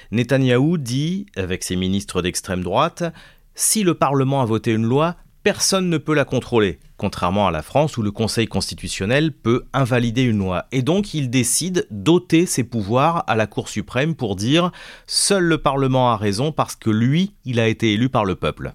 Netanyahou 0.10 0.80
dit, 0.80 1.28
avec 1.36 1.64
ses 1.64 1.76
ministres 1.76 2.24
d'extrême 2.24 2.64
droite, 2.64 3.04
si 3.54 3.84
le 3.84 3.94
Parlement 3.94 4.42
a 4.42 4.46
voté 4.46 4.72
une 4.72 4.86
loi, 4.86 5.16
personne 5.44 5.92
ne 5.92 6.00
peut 6.00 6.16
la 6.16 6.26
contrôler, 6.26 6.80
contrairement 6.98 7.48
à 7.48 7.51
la 7.51 7.62
France 7.62 7.98
où 7.98 8.01
le 8.01 8.12
Conseil 8.12 8.48
constitutionnel 8.48 9.32
peut 9.32 9.66
invalider 9.74 10.24
une 10.24 10.39
loi. 10.39 10.66
Et 10.72 10.82
donc 10.82 11.13
il 11.13 11.30
décide 11.30 11.88
d'ôter 11.92 12.46
ses 12.46 12.63
pouvoirs 12.63 13.24
à 13.27 13.36
la 13.36 13.48
Cour 13.48 13.70
suprême 13.70 14.16
pour 14.16 14.36
dire 14.36 14.72
seul 15.06 15.44
le 15.44 15.58
Parlement 15.60 16.12
a 16.12 16.18
raison 16.18 16.51
parce 16.51 16.75
que 16.75 16.89
lui, 16.89 17.34
il 17.46 17.60
a 17.60 17.68
été 17.68 17.94
élu 17.94 18.10
par 18.10 18.25
le 18.25 18.36
peuple. 18.36 18.74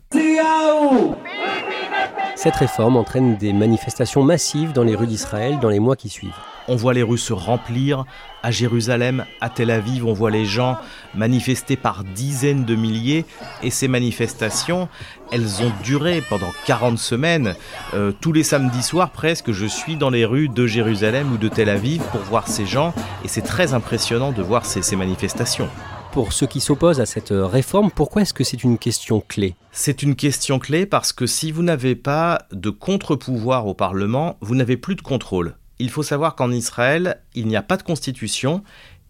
Cette 2.34 2.56
réforme 2.56 2.96
entraîne 2.96 3.36
des 3.36 3.52
manifestations 3.52 4.22
massives 4.22 4.72
dans 4.72 4.84
les 4.84 4.94
rues 4.94 5.06
d'Israël 5.06 5.58
dans 5.60 5.68
les 5.68 5.80
mois 5.80 5.96
qui 5.96 6.08
suivent. 6.08 6.32
On 6.66 6.76
voit 6.76 6.94
les 6.94 7.02
rues 7.02 7.18
se 7.18 7.32
remplir. 7.32 8.04
À 8.42 8.50
Jérusalem, 8.50 9.24
à 9.40 9.48
Tel 9.48 9.70
Aviv, 9.70 10.06
on 10.06 10.12
voit 10.12 10.30
les 10.30 10.44
gens 10.44 10.76
manifester 11.14 11.76
par 11.76 12.04
dizaines 12.04 12.64
de 12.64 12.74
milliers. 12.74 13.26
Et 13.62 13.70
ces 13.70 13.86
manifestations, 13.86 14.88
elles 15.30 15.62
ont 15.62 15.72
duré 15.84 16.22
pendant 16.28 16.50
40 16.66 16.98
semaines. 16.98 17.54
Euh, 17.94 18.12
tous 18.20 18.32
les 18.32 18.44
samedis 18.44 18.82
soirs 18.82 19.10
presque, 19.10 19.52
je 19.52 19.66
suis 19.66 19.96
dans 19.96 20.10
les 20.10 20.24
rues 20.24 20.48
de 20.48 20.66
Jérusalem 20.66 21.32
ou 21.32 21.36
de 21.36 21.48
Tel 21.48 21.68
Aviv 21.68 22.02
pour 22.10 22.22
voir 22.22 22.48
ces 22.48 22.66
gens. 22.66 22.94
Et 23.24 23.28
c'est 23.28 23.42
très 23.42 23.74
impressionnant 23.74 24.32
de 24.32 24.42
voir 24.42 24.64
ces, 24.64 24.82
ces 24.82 24.96
manifestations. 24.96 25.68
Pour 26.12 26.32
ceux 26.32 26.46
qui 26.46 26.60
s'opposent 26.60 27.00
à 27.00 27.06
cette 27.06 27.32
réforme, 27.32 27.90
pourquoi 27.90 28.22
est-ce 28.22 28.34
que 28.34 28.44
c'est 28.44 28.62
une 28.62 28.78
question 28.78 29.20
clé? 29.20 29.54
C'est 29.70 30.02
une 30.02 30.14
question 30.14 30.58
clé 30.58 30.86
parce 30.86 31.12
que 31.12 31.26
si 31.26 31.50
vous 31.50 31.62
n'avez 31.62 31.94
pas 31.94 32.46
de 32.52 32.70
contre-pouvoir 32.70 33.66
au 33.66 33.74
Parlement, 33.74 34.36
vous 34.40 34.54
n'avez 34.54 34.76
plus 34.76 34.94
de 34.94 35.00
contrôle 35.00 35.56
il 35.82 35.90
faut 35.90 36.04
savoir 36.04 36.36
qu'en 36.36 36.52
Israël, 36.52 37.20
il 37.34 37.48
n'y 37.48 37.56
a 37.56 37.62
pas 37.62 37.76
de 37.76 37.82
constitution 37.82 38.62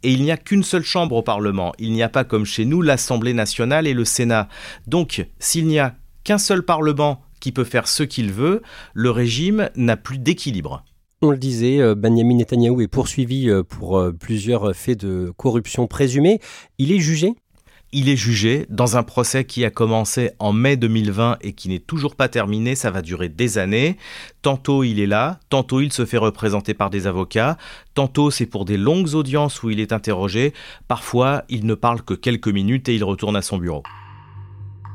et 0.02 0.10
il 0.10 0.22
n'y 0.22 0.30
a 0.30 0.38
qu'une 0.38 0.62
seule 0.62 0.84
chambre 0.84 1.16
au 1.16 1.22
Parlement. 1.22 1.74
Il 1.78 1.92
n'y 1.92 2.02
a 2.02 2.08
pas 2.08 2.24
comme 2.24 2.46
chez 2.46 2.64
nous 2.64 2.80
l'Assemblée 2.80 3.34
nationale 3.34 3.86
et 3.86 3.92
le 3.92 4.06
Sénat. 4.06 4.48
Donc, 4.86 5.26
s'il 5.38 5.66
n'y 5.66 5.78
a 5.78 5.94
qu'un 6.24 6.38
seul 6.38 6.62
Parlement 6.62 7.22
qui 7.40 7.52
peut 7.52 7.64
faire 7.64 7.86
ce 7.86 8.02
qu'il 8.02 8.32
veut, 8.32 8.62
le 8.94 9.10
régime 9.10 9.68
n'a 9.76 9.98
plus 9.98 10.18
d'équilibre. 10.18 10.82
On 11.24 11.30
le 11.30 11.36
disait, 11.36 11.80
euh, 11.80 11.94
Benjamin 11.94 12.34
Netanyahou 12.34 12.80
est 12.80 12.88
poursuivi 12.88 13.48
euh, 13.48 13.62
pour 13.62 13.96
euh, 13.96 14.10
plusieurs 14.10 14.74
faits 14.74 14.98
de 14.98 15.32
corruption 15.36 15.86
présumés. 15.86 16.40
Il 16.78 16.90
est 16.90 16.98
jugé? 16.98 17.34
Il 17.92 18.08
est 18.08 18.16
jugé 18.16 18.66
dans 18.70 18.96
un 18.96 19.04
procès 19.04 19.44
qui 19.44 19.64
a 19.64 19.70
commencé 19.70 20.32
en 20.40 20.52
mai 20.52 20.76
2020 20.76 21.36
et 21.42 21.52
qui 21.52 21.68
n'est 21.68 21.78
toujours 21.78 22.16
pas 22.16 22.28
terminé. 22.28 22.74
Ça 22.74 22.90
va 22.90 23.02
durer 23.02 23.28
des 23.28 23.58
années. 23.58 23.98
Tantôt 24.40 24.82
il 24.82 24.98
est 24.98 25.06
là, 25.06 25.38
tantôt 25.48 25.80
il 25.80 25.92
se 25.92 26.04
fait 26.04 26.18
représenter 26.18 26.74
par 26.74 26.90
des 26.90 27.06
avocats, 27.06 27.56
tantôt 27.94 28.32
c'est 28.32 28.46
pour 28.46 28.64
des 28.64 28.76
longues 28.76 29.14
audiences 29.14 29.62
où 29.62 29.70
il 29.70 29.78
est 29.78 29.92
interrogé. 29.92 30.52
Parfois 30.88 31.44
il 31.48 31.66
ne 31.66 31.74
parle 31.74 32.02
que 32.02 32.14
quelques 32.14 32.48
minutes 32.48 32.88
et 32.88 32.96
il 32.96 33.04
retourne 33.04 33.36
à 33.36 33.42
son 33.42 33.58
bureau. 33.58 33.84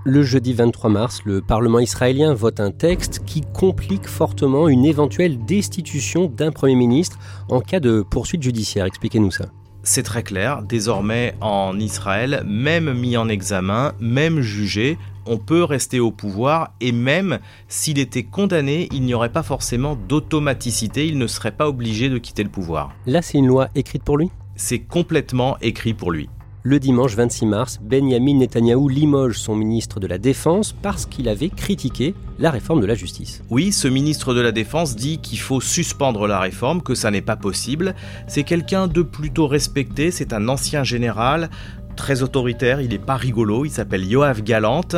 Le 0.09 0.23
jeudi 0.23 0.53
23 0.53 0.89
mars, 0.89 1.21
le 1.25 1.41
Parlement 1.41 1.79
israélien 1.79 2.33
vote 2.33 2.61
un 2.61 2.71
texte 2.71 3.23
qui 3.25 3.41
complique 3.41 4.07
fortement 4.07 4.69
une 4.69 4.85
éventuelle 4.85 5.37
destitution 5.43 6.27
d'un 6.27 6.51
Premier 6.51 6.75
ministre 6.75 7.19
en 7.49 7.59
cas 7.59 7.81
de 7.81 8.05
poursuite 8.09 8.41
judiciaire. 8.41 8.85
Expliquez-nous 8.85 9.31
ça 9.31 9.47
c'est 9.83 10.03
très 10.03 10.23
clair, 10.23 10.63
désormais 10.63 11.33
en 11.39 11.79
Israël, 11.79 12.43
même 12.45 12.93
mis 12.93 13.15
en 13.15 13.29
examen, 13.29 13.93
même 14.01 14.41
jugé, 14.41 14.97
on 15.25 15.37
peut 15.37 15.63
rester 15.63 16.01
au 16.01 16.11
pouvoir 16.11 16.73
et 16.81 16.91
même 16.91 17.39
s'il 17.69 17.97
était 17.97 18.23
condamné, 18.23 18.89
il 18.91 19.03
n'y 19.03 19.13
aurait 19.13 19.31
pas 19.31 19.43
forcément 19.43 19.95
d'automaticité, 19.95 21.07
il 21.07 21.17
ne 21.17 21.27
serait 21.27 21.53
pas 21.53 21.69
obligé 21.69 22.09
de 22.09 22.17
quitter 22.17 22.43
le 22.43 22.49
pouvoir. 22.49 22.91
Là, 23.05 23.21
c'est 23.21 23.37
une 23.37 23.47
loi 23.47 23.69
écrite 23.75 24.03
pour 24.03 24.17
lui? 24.17 24.29
C'est 24.57 24.79
complètement 24.79 25.57
écrit 25.61 25.93
pour 25.93 26.11
lui. 26.11 26.27
Le 26.69 26.81
dimanche 26.81 27.15
26 27.15 27.45
mars, 27.45 27.79
Benjamin 27.81 28.39
Netanyahou 28.39 28.89
limoge 28.89 29.37
son 29.37 29.55
ministre 29.55 30.01
de 30.01 30.07
la 30.07 30.17
Défense 30.17 30.73
parce 30.73 31.05
qu'il 31.05 31.29
avait 31.29 31.47
critiqué 31.47 32.13
la 32.39 32.51
réforme 32.51 32.81
de 32.81 32.85
la 32.85 32.93
justice. 32.93 33.41
Oui, 33.49 33.71
ce 33.71 33.87
ministre 33.87 34.33
de 34.33 34.41
la 34.41 34.51
Défense 34.51 34.97
dit 34.97 35.19
qu'il 35.19 35.39
faut 35.39 35.61
suspendre 35.61 36.27
la 36.27 36.41
réforme, 36.41 36.81
que 36.81 36.93
ça 36.93 37.09
n'est 37.09 37.21
pas 37.21 37.37
possible. 37.37 37.95
C'est 38.27 38.43
quelqu'un 38.43 38.87
de 38.87 39.01
plutôt 39.01 39.47
respecté, 39.47 40.11
c'est 40.11 40.33
un 40.33 40.49
ancien 40.49 40.83
général, 40.83 41.49
très 41.95 42.21
autoritaire, 42.21 42.81
il 42.81 42.89
n'est 42.89 42.99
pas 42.99 43.15
rigolo, 43.15 43.63
il 43.63 43.71
s'appelle 43.71 44.05
Yoav 44.05 44.43
Galante. 44.43 44.97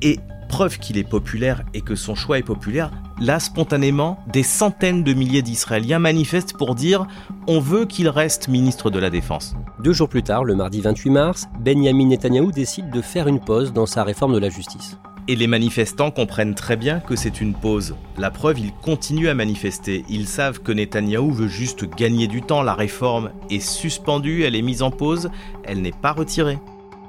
Et 0.00 0.20
preuve 0.46 0.78
qu'il 0.78 0.98
est 0.98 1.08
populaire 1.08 1.62
et 1.74 1.80
que 1.80 1.94
son 1.94 2.14
choix 2.14 2.38
est 2.38 2.42
populaire, 2.42 2.90
là, 3.20 3.40
spontanément, 3.40 4.18
des 4.32 4.42
centaines 4.42 5.02
de 5.02 5.12
milliers 5.12 5.42
d'Israéliens 5.42 5.98
manifestent 5.98 6.56
pour 6.56 6.74
dire 6.74 7.06
on 7.46 7.60
veut 7.60 7.84
qu'il 7.84 8.08
reste 8.08 8.48
ministre 8.48 8.90
de 8.90 8.98
la 8.98 9.10
Défense. 9.10 9.54
Deux 9.80 9.92
jours 9.92 10.08
plus 10.08 10.22
tard, 10.22 10.44
le 10.44 10.54
mardi 10.54 10.80
28 10.80 11.10
mars, 11.10 11.46
Benjamin 11.60 12.06
Netanyahou 12.06 12.52
décide 12.52 12.90
de 12.90 13.00
faire 13.00 13.28
une 13.28 13.40
pause 13.40 13.72
dans 13.72 13.86
sa 13.86 14.04
réforme 14.04 14.34
de 14.34 14.38
la 14.38 14.50
justice. 14.50 14.98
Et 15.26 15.36
les 15.36 15.46
manifestants 15.46 16.10
comprennent 16.10 16.54
très 16.54 16.76
bien 16.76 17.00
que 17.00 17.16
c'est 17.16 17.40
une 17.40 17.54
pause. 17.54 17.96
La 18.18 18.30
preuve, 18.30 18.58
ils 18.58 18.72
continuent 18.72 19.28
à 19.28 19.34
manifester. 19.34 20.04
Ils 20.10 20.26
savent 20.26 20.60
que 20.60 20.70
Netanyahou 20.70 21.32
veut 21.32 21.48
juste 21.48 21.86
gagner 21.96 22.26
du 22.26 22.42
temps. 22.42 22.62
La 22.62 22.74
réforme 22.74 23.30
est 23.48 23.60
suspendue, 23.60 24.42
elle 24.42 24.54
est 24.54 24.62
mise 24.62 24.82
en 24.82 24.90
pause, 24.90 25.30
elle 25.64 25.80
n'est 25.80 25.92
pas 25.92 26.12
retirée. 26.12 26.58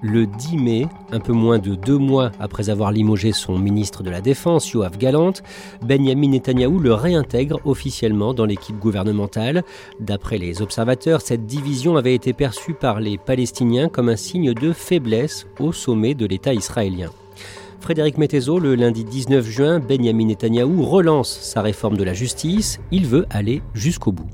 Le 0.08 0.28
10 0.28 0.58
mai, 0.58 0.88
un 1.12 1.20
peu 1.20 1.34
moins 1.34 1.58
de 1.58 1.74
deux 1.74 1.98
mois 1.98 2.32
après 2.40 2.70
avoir 2.70 2.92
limogé 2.92 3.32
son 3.32 3.58
ministre 3.58 4.04
de 4.04 4.12
la 4.12 4.22
Défense, 4.22 4.70
Yoav 4.70 5.00
Galant, 5.00 5.34
Benjamin 5.82 6.30
Netanyahou 6.30 6.78
le 6.78 6.94
réintègre 6.94 7.60
officiellement 7.66 8.36
dans 8.36 8.46
l'équipe 8.46 8.78
gouvernementale. 8.78 9.64
D'après 10.00 10.38
les 10.38 10.62
observateurs, 10.62 11.22
cette 11.22 11.48
division 11.48 11.98
avait 11.98 12.14
été 12.14 12.34
perçue 12.34 12.76
par 12.76 13.00
les 13.00 13.18
Palestiniens 13.18 13.90
comme 13.90 14.10
un 14.10 14.16
signe 14.16 14.54
de 14.54 14.74
faiblesse 14.74 15.48
au 15.60 15.72
sommet 15.72 16.14
de 16.14 16.28
l'État 16.28 16.54
israélien. 16.54 17.10
Frédéric 17.80 18.20
Mettezo, 18.20 18.60
le 18.60 18.76
lundi 18.76 19.06
19 19.06 19.44
juin, 19.44 19.80
Benjamin 19.80 20.28
Netanyahou 20.28 20.84
relance 20.84 21.40
sa 21.42 21.64
réforme 21.64 21.98
de 21.98 22.04
la 22.04 22.14
justice. 22.14 22.80
Il 22.92 23.08
veut 23.08 23.26
aller 23.32 23.64
jusqu'au 23.74 24.12
bout 24.12 24.30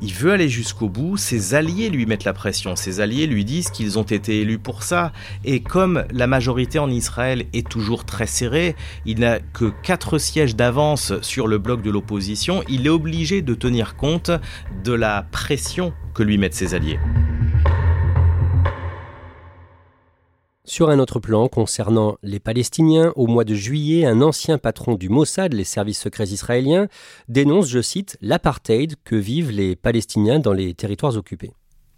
il 0.00 0.12
veut 0.12 0.32
aller 0.32 0.48
jusqu'au 0.48 0.88
bout, 0.88 1.16
ses 1.16 1.54
alliés 1.54 1.90
lui 1.90 2.06
mettent 2.06 2.24
la 2.24 2.32
pression, 2.32 2.76
ses 2.76 3.00
alliés 3.00 3.26
lui 3.26 3.44
disent 3.44 3.70
qu'ils 3.70 3.98
ont 3.98 4.04
été 4.04 4.40
élus 4.40 4.58
pour 4.58 4.82
ça, 4.82 5.12
et 5.44 5.60
comme 5.60 6.04
la 6.10 6.26
majorité 6.26 6.78
en 6.78 6.90
Israël 6.90 7.44
est 7.52 7.68
toujours 7.68 8.04
très 8.04 8.26
serrée, 8.26 8.76
il 9.06 9.20
n'a 9.20 9.40
que 9.40 9.72
4 9.82 10.18
sièges 10.18 10.56
d'avance 10.56 11.12
sur 11.22 11.46
le 11.46 11.58
bloc 11.58 11.82
de 11.82 11.90
l'opposition, 11.90 12.62
il 12.68 12.86
est 12.86 12.90
obligé 12.90 13.42
de 13.42 13.54
tenir 13.54 13.96
compte 13.96 14.30
de 14.82 14.92
la 14.92 15.26
pression 15.30 15.92
que 16.14 16.22
lui 16.22 16.38
mettent 16.38 16.54
ses 16.54 16.74
alliés. 16.74 16.98
Sur 20.66 20.88
un 20.88 20.98
autre 20.98 21.20
plan, 21.20 21.46
concernant 21.46 22.16
les 22.22 22.40
Palestiniens, 22.40 23.12
au 23.16 23.26
mois 23.26 23.44
de 23.44 23.54
juillet, 23.54 24.06
un 24.06 24.22
ancien 24.22 24.56
patron 24.56 24.94
du 24.94 25.10
Mossad, 25.10 25.52
les 25.52 25.62
services 25.62 26.00
secrets 26.00 26.28
israéliens, 26.28 26.88
dénonce, 27.28 27.68
je 27.68 27.82
cite, 27.82 28.16
l'apartheid 28.22 28.94
que 29.04 29.14
vivent 29.14 29.50
les 29.50 29.76
Palestiniens 29.76 30.38
dans 30.38 30.54
les 30.54 30.72
territoires 30.72 31.18
occupés. 31.18 31.52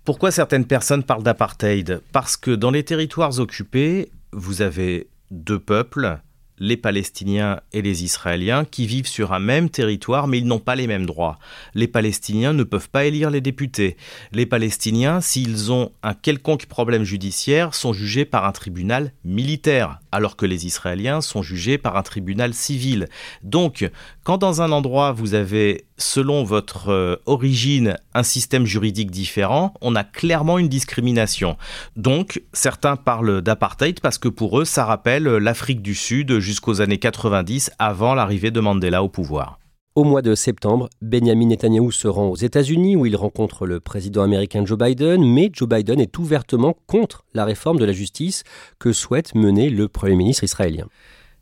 Pourquoi 0.04 0.32
certaines 0.32 0.64
personnes 0.64 1.04
parlent 1.04 1.22
d'apartheid? 1.22 2.00
Parce 2.10 2.36
que 2.36 2.50
dans 2.50 2.72
les 2.72 2.82
territoires 2.82 3.38
occupés, 3.38 4.10
vous 4.32 4.62
avez 4.62 5.06
deux 5.30 5.60
peuples, 5.60 6.18
les 6.58 6.76
Palestiniens 6.76 7.60
et 7.72 7.82
les 7.82 8.04
Israéliens 8.04 8.64
qui 8.64 8.86
vivent 8.86 9.06
sur 9.06 9.32
un 9.32 9.38
même 9.38 9.70
territoire 9.70 10.26
mais 10.26 10.38
ils 10.38 10.46
n'ont 10.46 10.58
pas 10.58 10.76
les 10.76 10.86
mêmes 10.86 11.06
droits. 11.06 11.38
Les 11.74 11.88
Palestiniens 11.88 12.52
ne 12.52 12.62
peuvent 12.62 12.88
pas 12.88 13.04
élire 13.04 13.30
les 13.30 13.40
députés. 13.40 13.96
Les 14.32 14.46
Palestiniens, 14.46 15.20
s'ils 15.20 15.72
ont 15.72 15.92
un 16.02 16.14
quelconque 16.14 16.66
problème 16.66 17.04
judiciaire, 17.04 17.74
sont 17.74 17.92
jugés 17.92 18.24
par 18.24 18.44
un 18.44 18.52
tribunal 18.52 19.12
militaire, 19.24 20.00
alors 20.12 20.36
que 20.36 20.46
les 20.46 20.66
Israéliens 20.66 21.20
sont 21.20 21.42
jugés 21.42 21.78
par 21.78 21.96
un 21.96 22.02
tribunal 22.02 22.54
civil. 22.54 23.08
Donc, 23.42 23.88
quand 24.24 24.38
dans 24.38 24.62
un 24.62 24.72
endroit 24.72 25.12
vous 25.12 25.34
avez 25.34 25.85
selon 25.98 26.44
votre 26.44 26.88
euh, 26.88 27.16
origine, 27.26 27.96
un 28.14 28.22
système 28.22 28.66
juridique 28.66 29.10
différent, 29.10 29.74
on 29.80 29.94
a 29.94 30.04
clairement 30.04 30.58
une 30.58 30.68
discrimination. 30.68 31.56
Donc, 31.96 32.42
certains 32.52 32.96
parlent 32.96 33.42
d'apartheid 33.42 34.00
parce 34.00 34.18
que 34.18 34.28
pour 34.28 34.60
eux, 34.60 34.64
ça 34.64 34.84
rappelle 34.84 35.24
l'Afrique 35.24 35.82
du 35.82 35.94
Sud 35.94 36.38
jusqu'aux 36.38 36.80
années 36.80 36.98
90, 36.98 37.70
avant 37.78 38.14
l'arrivée 38.14 38.50
de 38.50 38.60
Mandela 38.60 39.02
au 39.02 39.08
pouvoir. 39.08 39.58
Au 39.96 40.04
mois 40.04 40.20
de 40.20 40.34
septembre, 40.34 40.90
Benjamin 41.00 41.46
Netanyahu 41.46 41.90
se 41.90 42.06
rend 42.06 42.28
aux 42.28 42.36
États-Unis 42.36 42.96
où 42.96 43.06
il 43.06 43.16
rencontre 43.16 43.66
le 43.66 43.80
président 43.80 44.22
américain 44.22 44.62
Joe 44.66 44.76
Biden, 44.76 45.24
mais 45.24 45.48
Joe 45.50 45.66
Biden 45.66 46.00
est 46.00 46.18
ouvertement 46.18 46.76
contre 46.86 47.24
la 47.32 47.46
réforme 47.46 47.78
de 47.78 47.86
la 47.86 47.94
justice 47.94 48.44
que 48.78 48.92
souhaite 48.92 49.34
mener 49.34 49.70
le 49.70 49.88
Premier 49.88 50.16
ministre 50.16 50.44
israélien. 50.44 50.86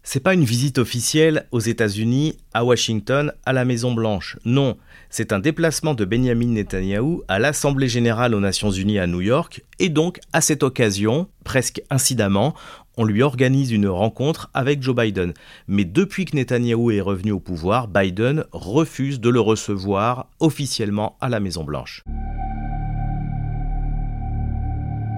C'est 0.07 0.21
pas 0.21 0.35
une 0.35 0.45
visite 0.45 0.77
officielle 0.77 1.47
aux 1.51 1.61
États-Unis, 1.61 2.37
à 2.53 2.63
Washington, 2.63 3.33
à 3.47 3.55
la 3.55 3.65
Maison 3.65 3.95
Blanche. 3.95 4.37
Non, 4.45 4.77
c'est 5.09 5.33
un 5.33 5.39
déplacement 5.39 5.95
de 5.95 6.05
Benjamin 6.05 6.49
Netanyahou 6.49 7.23
à 7.27 7.39
l'Assemblée 7.39 7.89
générale 7.89 8.35
aux 8.35 8.41
Nations 8.41 8.71
Unies 8.71 8.99
à 8.99 9.07
New 9.07 9.23
York, 9.23 9.65
et 9.79 9.89
donc 9.89 10.21
à 10.35 10.43
cette 10.43 10.63
occasion, 10.63 11.29
presque 11.43 11.83
incidemment, 11.89 12.55
on 12.99 13.05
lui 13.05 13.23
organise 13.23 13.73
une 13.73 13.89
rencontre 13.89 14.51
avec 14.53 14.83
Joe 14.83 14.95
Biden. 14.95 15.33
Mais 15.69 15.87
depuis 15.87 16.27
que 16.27 16.37
Netanyahou 16.37 16.91
est 16.91 17.01
revenu 17.01 17.33
au 17.33 17.41
pouvoir, 17.41 17.89
Biden 17.89 18.45
refuse 18.53 19.21
de 19.21 19.31
le 19.31 19.41
recevoir 19.41 20.29
officiellement 20.39 21.17
à 21.23 21.31
la 21.31 21.41
Maison 21.41 21.65
Blanche. 21.65 22.05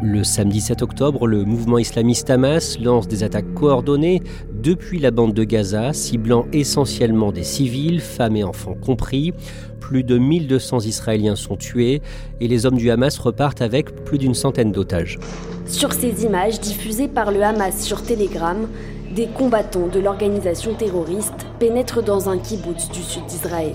Le 0.02 0.24
samedi 0.24 0.60
7 0.60 0.82
octobre, 0.82 1.26
le 1.26 1.44
mouvement 1.44 1.78
islamiste 1.78 2.28
Hamas 2.28 2.78
lance 2.78 3.08
des 3.08 3.22
attaques 3.22 3.54
coordonnées 3.54 4.22
depuis 4.52 4.98
la 4.98 5.10
bande 5.10 5.32
de 5.32 5.42
Gaza, 5.42 5.94
ciblant 5.94 6.44
essentiellement 6.52 7.32
des 7.32 7.44
civils, 7.44 8.00
femmes 8.00 8.36
et 8.36 8.44
enfants 8.44 8.74
compris. 8.74 9.32
Plus 9.80 10.04
de 10.04 10.18
1200 10.18 10.80
Israéliens 10.80 11.34
sont 11.34 11.56
tués 11.56 12.02
et 12.40 12.48
les 12.48 12.66
hommes 12.66 12.76
du 12.76 12.90
Hamas 12.90 13.18
repartent 13.18 13.62
avec 13.62 14.04
plus 14.04 14.18
d'une 14.18 14.34
centaine 14.34 14.70
d'otages. 14.70 15.18
Sur 15.66 15.94
ces 15.94 16.24
images 16.24 16.60
diffusées 16.60 17.08
par 17.08 17.32
le 17.32 17.42
Hamas 17.42 17.80
sur 17.80 18.02
Telegram, 18.02 18.68
des 19.14 19.28
combattants 19.28 19.88
de 19.88 19.98
l'organisation 19.98 20.74
terroriste 20.74 21.46
pénètrent 21.58 22.02
dans 22.02 22.28
un 22.28 22.36
kibbutz 22.36 22.90
du 22.90 23.00
sud 23.00 23.24
d'Israël. 23.26 23.74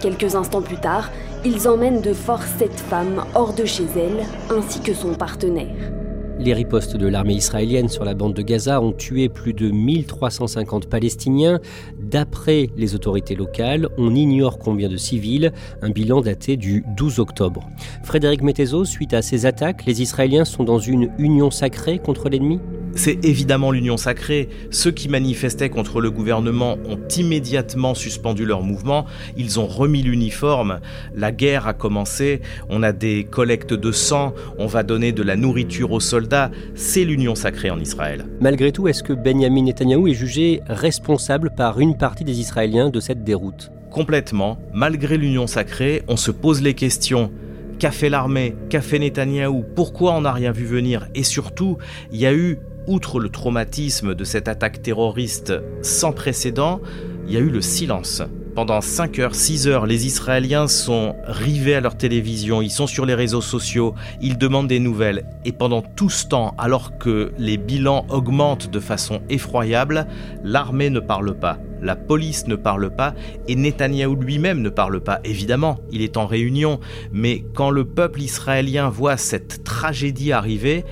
Quelques 0.00 0.34
instants 0.34 0.62
plus 0.62 0.80
tard, 0.80 1.10
ils 1.44 1.68
emmènent 1.68 2.00
de 2.00 2.12
force 2.12 2.50
cette 2.58 2.78
femme 2.78 3.24
hors 3.34 3.54
de 3.54 3.64
chez 3.64 3.86
elle, 3.96 4.26
ainsi 4.50 4.80
que 4.80 4.94
son 4.94 5.14
partenaire. 5.14 5.99
Les 6.42 6.54
ripostes 6.54 6.96
de 6.96 7.06
l'armée 7.06 7.34
israélienne 7.34 7.90
sur 7.90 8.02
la 8.02 8.14
bande 8.14 8.32
de 8.32 8.40
Gaza 8.40 8.80
ont 8.80 8.92
tué 8.92 9.28
plus 9.28 9.52
de 9.52 9.70
1350 9.70 10.88
Palestiniens. 10.88 11.60
D'après 12.00 12.70
les 12.78 12.94
autorités 12.94 13.34
locales, 13.34 13.90
on 13.98 14.14
ignore 14.14 14.58
combien 14.58 14.88
de 14.88 14.96
civils, 14.96 15.52
un 15.82 15.90
bilan 15.90 16.22
daté 16.22 16.56
du 16.56 16.82
12 16.96 17.18
octobre. 17.18 17.68
Frédéric 18.04 18.40
Mettezo, 18.40 18.86
suite 18.86 19.12
à 19.12 19.20
ces 19.20 19.44
attaques, 19.44 19.84
les 19.84 20.00
Israéliens 20.00 20.46
sont 20.46 20.64
dans 20.64 20.78
une 20.78 21.10
union 21.18 21.50
sacrée 21.50 21.98
contre 21.98 22.30
l'ennemi? 22.30 22.58
C'est 22.94 23.24
évidemment 23.24 23.70
l'union 23.70 23.96
sacrée. 23.96 24.48
Ceux 24.70 24.90
qui 24.90 25.08
manifestaient 25.08 25.68
contre 25.68 26.00
le 26.00 26.10
gouvernement 26.10 26.76
ont 26.88 26.98
immédiatement 27.16 27.94
suspendu 27.94 28.44
leur 28.44 28.62
mouvement, 28.62 29.06
ils 29.36 29.60
ont 29.60 29.66
remis 29.66 30.02
l'uniforme, 30.02 30.80
la 31.14 31.30
guerre 31.30 31.68
a 31.68 31.72
commencé, 31.72 32.40
on 32.68 32.82
a 32.82 32.92
des 32.92 33.24
collectes 33.30 33.74
de 33.74 33.92
sang, 33.92 34.34
on 34.58 34.66
va 34.66 34.82
donner 34.82 35.12
de 35.12 35.22
la 35.22 35.36
nourriture 35.36 35.92
aux 35.92 36.00
soldats, 36.00 36.29
c'est 36.74 37.04
l'union 37.04 37.34
sacrée 37.34 37.70
en 37.70 37.80
Israël. 37.80 38.26
Malgré 38.40 38.72
tout, 38.72 38.88
est-ce 38.88 39.02
que 39.02 39.12
Benjamin 39.12 39.62
Netanyahou 39.62 40.08
est 40.08 40.14
jugé 40.14 40.62
responsable 40.66 41.50
par 41.56 41.80
une 41.80 41.96
partie 41.96 42.24
des 42.24 42.40
Israéliens 42.40 42.90
de 42.90 43.00
cette 43.00 43.24
déroute? 43.24 43.70
Complètement, 43.90 44.58
malgré 44.72 45.16
l'union 45.16 45.46
sacrée, 45.46 46.02
on 46.08 46.16
se 46.16 46.30
pose 46.30 46.62
les 46.62 46.74
questions. 46.74 47.30
Qu'a 47.78 47.90
fait 47.90 48.08
l'armée, 48.08 48.54
qu'a 48.68 48.82
fait 48.82 48.98
Netanyahou, 48.98 49.64
pourquoi 49.74 50.12
on 50.12 50.20
n'a 50.22 50.32
rien 50.32 50.52
vu 50.52 50.64
venir? 50.64 51.08
Et 51.14 51.22
surtout, 51.22 51.78
il 52.12 52.20
y 52.20 52.26
a 52.26 52.32
eu 52.32 52.58
outre 52.86 53.20
le 53.20 53.28
traumatisme 53.28 54.14
de 54.14 54.24
cette 54.24 54.48
attaque 54.48 54.82
terroriste 54.82 55.54
sans 55.82 56.12
précédent, 56.12 56.80
il 57.26 57.32
y 57.32 57.36
a 57.36 57.40
eu 57.40 57.50
le 57.50 57.60
silence. 57.60 58.22
Pendant 58.54 58.80
5 58.80 59.18
heures, 59.20 59.34
6 59.34 59.68
heures, 59.68 59.86
les 59.86 60.06
Israéliens 60.06 60.66
sont 60.66 61.14
rivés 61.24 61.76
à 61.76 61.80
leur 61.80 61.96
télévision, 61.96 62.60
ils 62.60 62.70
sont 62.70 62.88
sur 62.88 63.06
les 63.06 63.14
réseaux 63.14 63.40
sociaux, 63.40 63.94
ils 64.20 64.38
demandent 64.38 64.66
des 64.66 64.80
nouvelles. 64.80 65.24
Et 65.44 65.52
pendant 65.52 65.82
tout 65.82 66.10
ce 66.10 66.26
temps, 66.26 66.54
alors 66.58 66.98
que 66.98 67.32
les 67.38 67.58
bilans 67.58 68.06
augmentent 68.08 68.68
de 68.68 68.80
façon 68.80 69.20
effroyable, 69.28 70.06
l'armée 70.42 70.90
ne 70.90 70.98
parle 70.98 71.38
pas, 71.38 71.58
la 71.80 71.94
police 71.94 72.48
ne 72.48 72.56
parle 72.56 72.90
pas, 72.90 73.14
et 73.46 73.54
Netanyahou 73.54 74.16
lui-même 74.16 74.62
ne 74.62 74.68
parle 74.68 75.00
pas. 75.00 75.20
Évidemment, 75.22 75.78
il 75.92 76.02
est 76.02 76.16
en 76.16 76.26
réunion, 76.26 76.80
mais 77.12 77.44
quand 77.54 77.70
le 77.70 77.84
peuple 77.84 78.20
israélien 78.20 78.88
voit 78.88 79.16
cette 79.16 79.62
tragédie 79.62 80.32
arriver, 80.32 80.84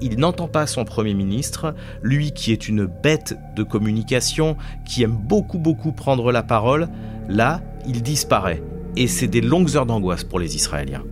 il 0.00 0.18
n'entend 0.18 0.48
pas 0.48 0.66
son 0.66 0.84
Premier 0.84 1.14
ministre, 1.14 1.74
lui 2.02 2.32
qui 2.32 2.52
est 2.52 2.68
une 2.68 2.86
bête 2.86 3.36
de 3.56 3.62
communication, 3.62 4.56
qui 4.84 5.02
aime 5.02 5.16
beaucoup 5.16 5.58
beaucoup 5.58 5.92
prendre 5.92 6.32
la 6.32 6.42
parole, 6.42 6.88
là, 7.28 7.60
il 7.86 8.02
disparaît. 8.02 8.62
Et 8.96 9.06
c'est 9.08 9.28
des 9.28 9.40
longues 9.40 9.76
heures 9.76 9.86
d'angoisse 9.86 10.24
pour 10.24 10.38
les 10.38 10.56
Israéliens. 10.56 11.02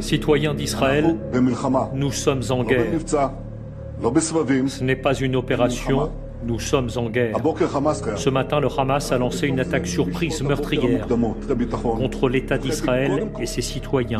Citoyens 0.00 0.54
d'Israël, 0.54 1.16
nous 1.94 2.12
sommes 2.12 2.42
en 2.50 2.62
guerre. 2.62 2.86
Ce 4.68 4.84
n'est 4.84 4.96
pas 4.96 5.14
une 5.14 5.36
opération 5.36 6.10
nous 6.46 6.60
sommes 6.60 6.88
en 6.96 7.08
guerre. 7.08 7.36
Ce 8.16 8.30
matin, 8.30 8.60
le 8.60 8.68
Hamas 8.76 9.12
a 9.12 9.18
lancé 9.18 9.46
une 9.46 9.60
attaque 9.60 9.86
surprise 9.86 10.42
meurtrière 10.42 11.06
contre 11.82 12.28
l'État 12.28 12.58
d'Israël 12.58 13.28
et 13.40 13.46
ses 13.46 13.62
citoyens. 13.62 14.18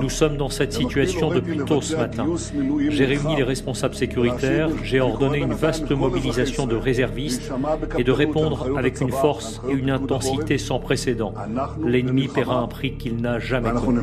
Nous 0.00 0.08
sommes 0.08 0.36
dans 0.36 0.48
cette 0.48 0.72
situation 0.72 1.30
depuis 1.30 1.58
tôt 1.58 1.80
ce 1.80 1.96
matin. 1.96 2.26
J'ai 2.88 3.04
réuni 3.04 3.36
les 3.36 3.42
responsables 3.42 3.94
sécuritaires, 3.94 4.70
j'ai 4.82 5.00
ordonné 5.00 5.38
une 5.38 5.52
vaste 5.52 5.90
mobilisation 5.90 6.66
de 6.66 6.76
réservistes 6.76 7.50
et 7.98 8.04
de 8.04 8.12
répondre 8.12 8.68
avec 8.76 9.00
une 9.00 9.12
force 9.12 9.60
et 9.68 9.72
une 9.72 9.90
intensité 9.90 10.58
sans 10.58 10.78
précédent. 10.78 11.34
L'ennemi 11.84 12.28
paiera 12.28 12.58
un 12.58 12.68
prix 12.68 12.96
qu'il 12.96 13.16
n'a 13.16 13.38
jamais 13.38 13.70
connu. 13.70 14.00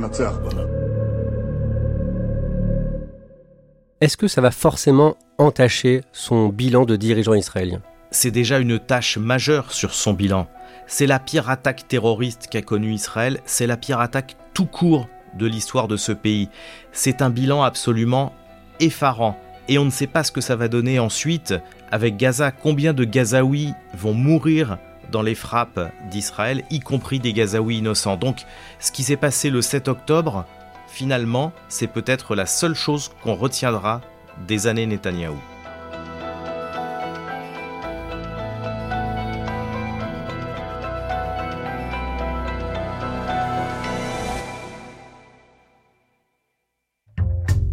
Est-ce 4.04 4.18
que 4.18 4.28
ça 4.28 4.42
va 4.42 4.52
forcément 4.52 5.16
entacher 5.38 6.02
son 6.12 6.50
bilan 6.50 6.84
de 6.84 6.98
dirigeant 6.98 7.36
israélien 7.36 7.82
C'est 8.12 8.32
déjà 8.32 8.60
une 8.60 8.78
tâche 8.78 9.18
majeure 9.18 9.72
sur 9.72 9.94
son 9.94 10.12
bilan. 10.12 10.48
C'est 10.88 11.08
la 11.08 11.20
pire 11.20 11.50
attaque 11.50 11.88
terroriste 11.88 12.48
qu'a 12.52 12.62
connue 12.62 12.92
Israël, 12.92 13.40
c'est 13.46 13.66
la 13.66 13.78
pire 13.78 14.02
attaque 14.02 14.36
tout 14.54 14.66
court 14.66 15.08
de 15.40 15.46
l'histoire 15.46 15.88
de 15.88 15.96
ce 15.96 16.12
pays. 16.12 16.50
C'est 16.92 17.22
un 17.22 17.30
bilan 17.30 17.64
absolument 17.64 18.34
effarant. 18.82 19.38
Et 19.70 19.78
on 19.78 19.86
ne 19.86 19.90
sait 19.90 20.08
pas 20.08 20.26
ce 20.26 20.34
que 20.34 20.42
ça 20.42 20.58
va 20.58 20.68
donner 20.68 21.00
ensuite 21.00 21.54
avec 21.90 22.18
Gaza. 22.18 22.52
Combien 22.52 22.94
de 22.94 23.06
Gazaouis 23.06 23.72
vont 23.94 24.14
mourir 24.14 24.80
dans 25.14 25.22
les 25.22 25.36
frappes 25.36 25.94
d'Israël, 26.12 26.66
y 26.72 26.82
compris 26.82 27.22
des 27.22 27.32
Gazaouis 27.32 27.78
innocents? 27.78 28.18
Donc 28.18 28.42
ce 28.82 28.92
qui 28.92 29.04
s'est 29.04 29.16
passé 29.16 29.50
le 29.50 29.62
7 29.62 29.88
octobre, 29.88 30.46
finalement, 30.94 31.52
c'est 31.70 31.88
peut-être 31.88 32.36
la 32.36 32.46
seule 32.46 32.76
chose 32.76 33.12
qu'on 33.24 33.34
retiendra 33.34 34.02
des 34.48 34.68
années 34.68 34.86
Netanyahou. 34.86 35.40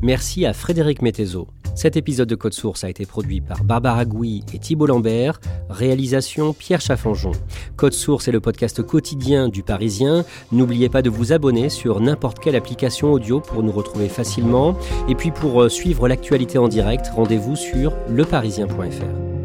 Merci 0.02 0.46
à 0.46 0.54
Frédéric 0.54 1.02
Mettezo. 1.02 1.46
Cet 1.74 1.96
épisode 1.96 2.28
de 2.28 2.34
Code 2.34 2.52
Source 2.52 2.84
a 2.84 2.90
été 2.90 3.06
produit 3.06 3.40
par 3.40 3.64
Barbara 3.64 4.04
Gouy 4.04 4.44
et 4.52 4.58
Thibault 4.58 4.86
Lambert. 4.86 5.40
Réalisation 5.68 6.52
Pierre 6.52 6.80
Chaffanjon. 6.80 7.32
Code 7.76 7.92
Source 7.92 8.28
est 8.28 8.32
le 8.32 8.40
podcast 8.40 8.82
quotidien 8.82 9.48
du 9.48 9.62
Parisien. 9.62 10.24
N'oubliez 10.52 10.88
pas 10.88 11.02
de 11.02 11.10
vous 11.10 11.32
abonner 11.32 11.68
sur 11.68 12.00
n'importe 12.00 12.38
quelle 12.38 12.56
application 12.56 13.12
audio 13.12 13.40
pour 13.40 13.62
nous 13.62 13.72
retrouver 13.72 14.08
facilement. 14.08 14.76
Et 15.08 15.14
puis 15.14 15.30
pour 15.30 15.62
euh, 15.62 15.68
suivre 15.68 16.08
l'actualité 16.08 16.58
en 16.58 16.68
direct, 16.68 17.08
rendez-vous 17.08 17.56
sur 17.56 17.94
leparisien.fr. 18.08 19.39